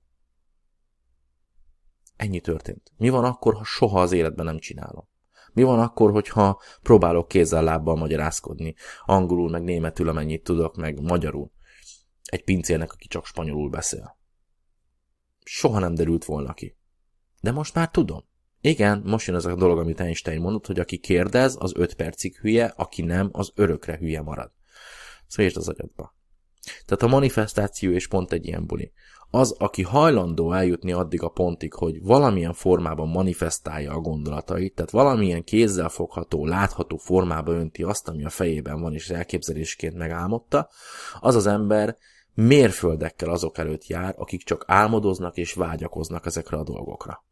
Ennyi 2.15 2.39
történt. 2.39 2.93
Mi 2.97 3.09
van 3.09 3.23
akkor, 3.23 3.53
ha 3.53 3.63
soha 3.63 4.01
az 4.01 4.11
életben 4.11 4.45
nem 4.45 4.59
csinálom? 4.59 5.07
Mi 5.53 5.63
van 5.63 5.79
akkor, 5.79 6.11
hogyha 6.11 6.61
próbálok 6.81 7.27
kézzel-lábbal 7.27 7.95
magyarázkodni, 7.95 8.75
angolul, 9.05 9.49
meg 9.49 9.63
németül, 9.63 10.09
amennyit 10.09 10.43
tudok, 10.43 10.75
meg 10.75 11.01
magyarul? 11.01 11.51
Egy 12.23 12.43
pincérnek, 12.43 12.91
aki 12.91 13.07
csak 13.07 13.25
spanyolul 13.25 13.69
beszél. 13.69 14.17
Soha 15.43 15.79
nem 15.79 15.93
derült 15.93 16.25
volna 16.25 16.53
ki. 16.53 16.77
De 17.39 17.51
most 17.51 17.73
már 17.73 17.89
tudom. 17.91 18.29
Igen, 18.61 19.01
most 19.05 19.27
jön 19.27 19.35
az 19.35 19.45
a 19.45 19.55
dolog, 19.55 19.77
amit 19.79 19.99
Einstein 19.99 20.41
mondott, 20.41 20.67
hogy 20.67 20.79
aki 20.79 20.97
kérdez, 20.97 21.55
az 21.59 21.71
öt 21.75 21.93
percig 21.93 22.37
hülye, 22.37 22.73
aki 22.75 23.01
nem, 23.01 23.29
az 23.31 23.51
örökre 23.55 23.97
hülye 23.97 24.21
marad. 24.21 24.51
Szóval 25.27 25.51
az 25.55 25.67
agyadba. 25.67 26.15
Tehát 26.85 27.03
a 27.03 27.07
manifestáció 27.07 27.91
és 27.91 28.07
pont 28.07 28.31
egy 28.31 28.45
ilyen 28.45 28.65
buli. 28.65 28.91
Az, 29.29 29.55
aki 29.57 29.81
hajlandó 29.81 30.51
eljutni 30.51 30.91
addig 30.91 31.21
a 31.21 31.29
pontig, 31.29 31.73
hogy 31.73 32.01
valamilyen 32.01 32.53
formában 32.53 33.07
manifestálja 33.07 33.93
a 33.93 33.99
gondolatait, 33.99 34.75
tehát 34.75 34.91
valamilyen 34.91 35.43
kézzel 35.43 35.89
fogható, 35.89 36.45
látható 36.45 36.97
formába 36.97 37.51
önti 37.51 37.83
azt, 37.83 38.07
ami 38.07 38.25
a 38.25 38.29
fejében 38.29 38.81
van 38.81 38.93
és 38.93 39.09
elképzelésként 39.09 39.95
megálmodta, 39.95 40.69
az 41.19 41.35
az 41.35 41.47
ember 41.47 41.97
mérföldekkel 42.33 43.29
azok 43.29 43.57
előtt 43.57 43.87
jár, 43.87 44.15
akik 44.17 44.43
csak 44.43 44.63
álmodoznak 44.67 45.37
és 45.37 45.53
vágyakoznak 45.53 46.25
ezekre 46.25 46.57
a 46.57 46.63
dolgokra. 46.63 47.23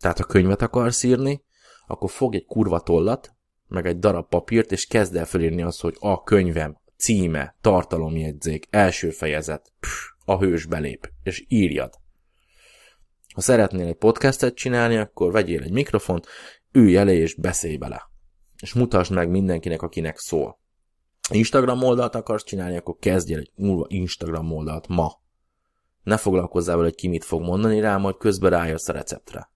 Tehát 0.00 0.18
ha 0.18 0.24
könyvet 0.24 0.62
akarsz 0.62 1.02
írni, 1.02 1.44
akkor 1.86 2.10
fog 2.10 2.34
egy 2.34 2.44
kurva 2.44 2.80
tollat, 2.80 3.34
meg 3.68 3.86
egy 3.86 3.98
darab 3.98 4.28
papírt, 4.28 4.72
és 4.72 4.86
kezd 4.86 5.16
el 5.16 5.24
felírni 5.24 5.62
azt, 5.62 5.80
hogy 5.80 5.96
a 6.00 6.22
könyvem, 6.22 6.78
címe, 6.96 7.56
tartalomjegyzék, 7.60 8.66
első 8.70 9.10
fejezet, 9.10 9.72
pff, 9.80 9.90
a 10.24 10.38
hős 10.38 10.64
belép, 10.64 11.10
és 11.22 11.44
írjad. 11.48 11.94
Ha 13.34 13.40
szeretnél 13.40 13.86
egy 13.86 13.96
podcastet 13.96 14.54
csinálni, 14.54 14.96
akkor 14.96 15.32
vegyél 15.32 15.62
egy 15.62 15.72
mikrofont, 15.72 16.26
ülj 16.72 16.96
elé 16.96 17.16
és 17.16 17.34
beszélj 17.34 17.76
bele. 17.76 18.10
És 18.62 18.72
mutasd 18.72 19.12
meg 19.12 19.30
mindenkinek, 19.30 19.82
akinek 19.82 20.18
szól. 20.18 20.58
Instagram 21.30 21.82
oldalt 21.82 22.14
akarsz 22.14 22.44
csinálni, 22.44 22.76
akkor 22.76 22.96
kezdjél 22.98 23.38
egy 23.38 23.52
Instagram 23.86 24.52
oldalt 24.52 24.88
ma. 24.88 25.12
Ne 26.02 26.16
foglalkozzál 26.16 26.76
vele, 26.76 26.88
hogy 26.88 26.96
ki 26.96 27.08
mit 27.08 27.24
fog 27.24 27.42
mondani 27.42 27.80
rá, 27.80 27.96
majd 27.96 28.16
közben 28.16 28.50
rájössz 28.50 28.88
a 28.88 28.92
receptre 28.92 29.54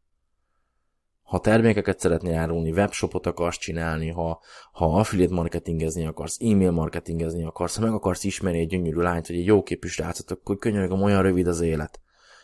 ha 1.31 1.41
termékeket 1.41 2.01
szeretnél 2.01 2.39
árulni, 2.39 2.71
webshopot 2.71 3.27
akarsz 3.27 3.59
csinálni, 3.59 4.09
ha, 4.09 4.41
ha 4.73 4.99
affiliate 4.99 5.35
marketingezni 5.35 6.07
akarsz, 6.07 6.41
e-mail 6.41 6.71
marketingezni 6.71 7.45
akarsz, 7.45 7.77
ha 7.77 7.83
meg 7.83 7.93
akarsz 7.93 8.25
ismerni 8.25 8.59
egy 8.59 8.69
gyönyörű 8.69 9.01
lányt, 9.01 9.27
vagy 9.27 9.37
egy 9.37 9.47
jóképű 9.47 9.89
srácot, 9.89 10.31
akkor 10.31 10.59
könyörgöm, 10.59 11.03
olyan 11.03 11.23
rövid 11.23 11.47
az 11.47 11.61
élet. 11.61 12.01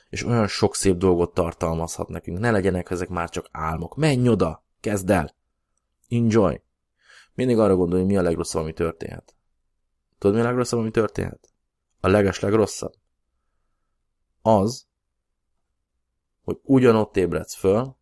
És 0.09 0.25
olyan 0.25 0.46
sok 0.46 0.75
szép 0.75 0.96
dolgot 0.96 1.35
tartalmazhat 1.35 2.09
nekünk. 2.09 2.38
Ne 2.38 2.51
legyenek 2.51 2.90
ezek 2.90 3.09
már 3.09 3.29
csak 3.29 3.49
álmok. 3.51 3.96
Menj 3.96 4.29
oda! 4.29 4.64
Kezd 4.81 5.11
el! 5.11 5.35
Enjoy! 6.09 6.61
Mindig 7.35 7.59
arra 7.59 7.77
gondolj, 7.77 8.01
hogy 8.01 8.11
mi 8.11 8.16
a 8.16 8.22
legrosszabb, 8.22 8.62
ami 8.62 8.72
történhet. 8.72 9.35
Tudod, 10.18 10.37
mi 10.37 10.42
a 10.42 10.44
legrosszabb, 10.44 10.81
ami 10.81 10.90
történhet? 10.90 11.49
A 12.01 12.09
leges 12.09 12.40
legrosszabb? 12.40 12.92
Az, 14.42 14.87
hogy 16.44 16.59
ugyanott 16.62 17.16
ébredsz 17.16 17.55
föl, 17.55 17.96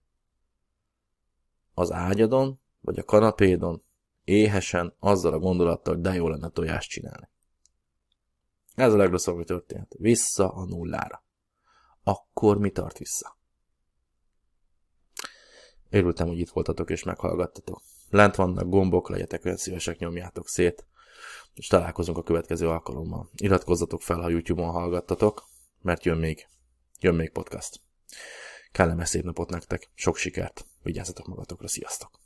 az 1.74 1.92
ágyadon, 1.92 2.60
vagy 2.80 2.98
a 2.98 3.04
kanapédon, 3.04 3.82
éhesen, 4.24 4.94
azzal 4.98 5.32
a 5.32 5.38
gondolattal, 5.38 5.94
hogy 5.94 6.02
de 6.02 6.14
jó 6.14 6.28
lenne 6.28 6.48
tojást 6.48 6.90
csinálni. 6.90 7.28
Ez 8.74 8.92
a 8.92 8.96
legrosszabb, 8.96 9.34
ami 9.34 9.44
történt. 9.44 9.94
Vissza 9.98 10.48
a 10.48 10.64
nullára. 10.64 11.24
Akkor 12.02 12.58
mi 12.58 12.70
tart 12.70 12.98
vissza? 12.98 13.36
Örültem, 15.90 16.26
hogy 16.26 16.38
itt 16.38 16.50
voltatok 16.50 16.90
és 16.90 17.02
meghallgattatok. 17.02 17.82
Lent 18.10 18.34
vannak 18.34 18.68
gombok, 18.68 19.08
legyetek 19.08 19.44
olyan 19.44 19.56
szívesek, 19.56 19.98
nyomjátok 19.98 20.48
szét, 20.48 20.86
és 21.54 21.66
találkozunk 21.66 22.18
a 22.18 22.22
következő 22.22 22.68
alkalommal. 22.68 23.28
Iratkozzatok 23.34 24.02
fel, 24.02 24.20
ha 24.20 24.28
YouTube-on 24.28 24.70
hallgattatok, 24.70 25.44
mert 25.82 26.04
jön 26.04 26.18
még, 26.18 26.46
jön 27.00 27.14
még 27.14 27.30
podcast. 27.30 27.80
Kellemes 28.74 29.08
szép 29.08 29.24
napot 29.24 29.50
nektek, 29.50 29.90
sok 29.94 30.16
sikert, 30.16 30.66
vigyázzatok 30.82 31.26
magatokra, 31.26 31.68
sziasztok! 31.68 32.23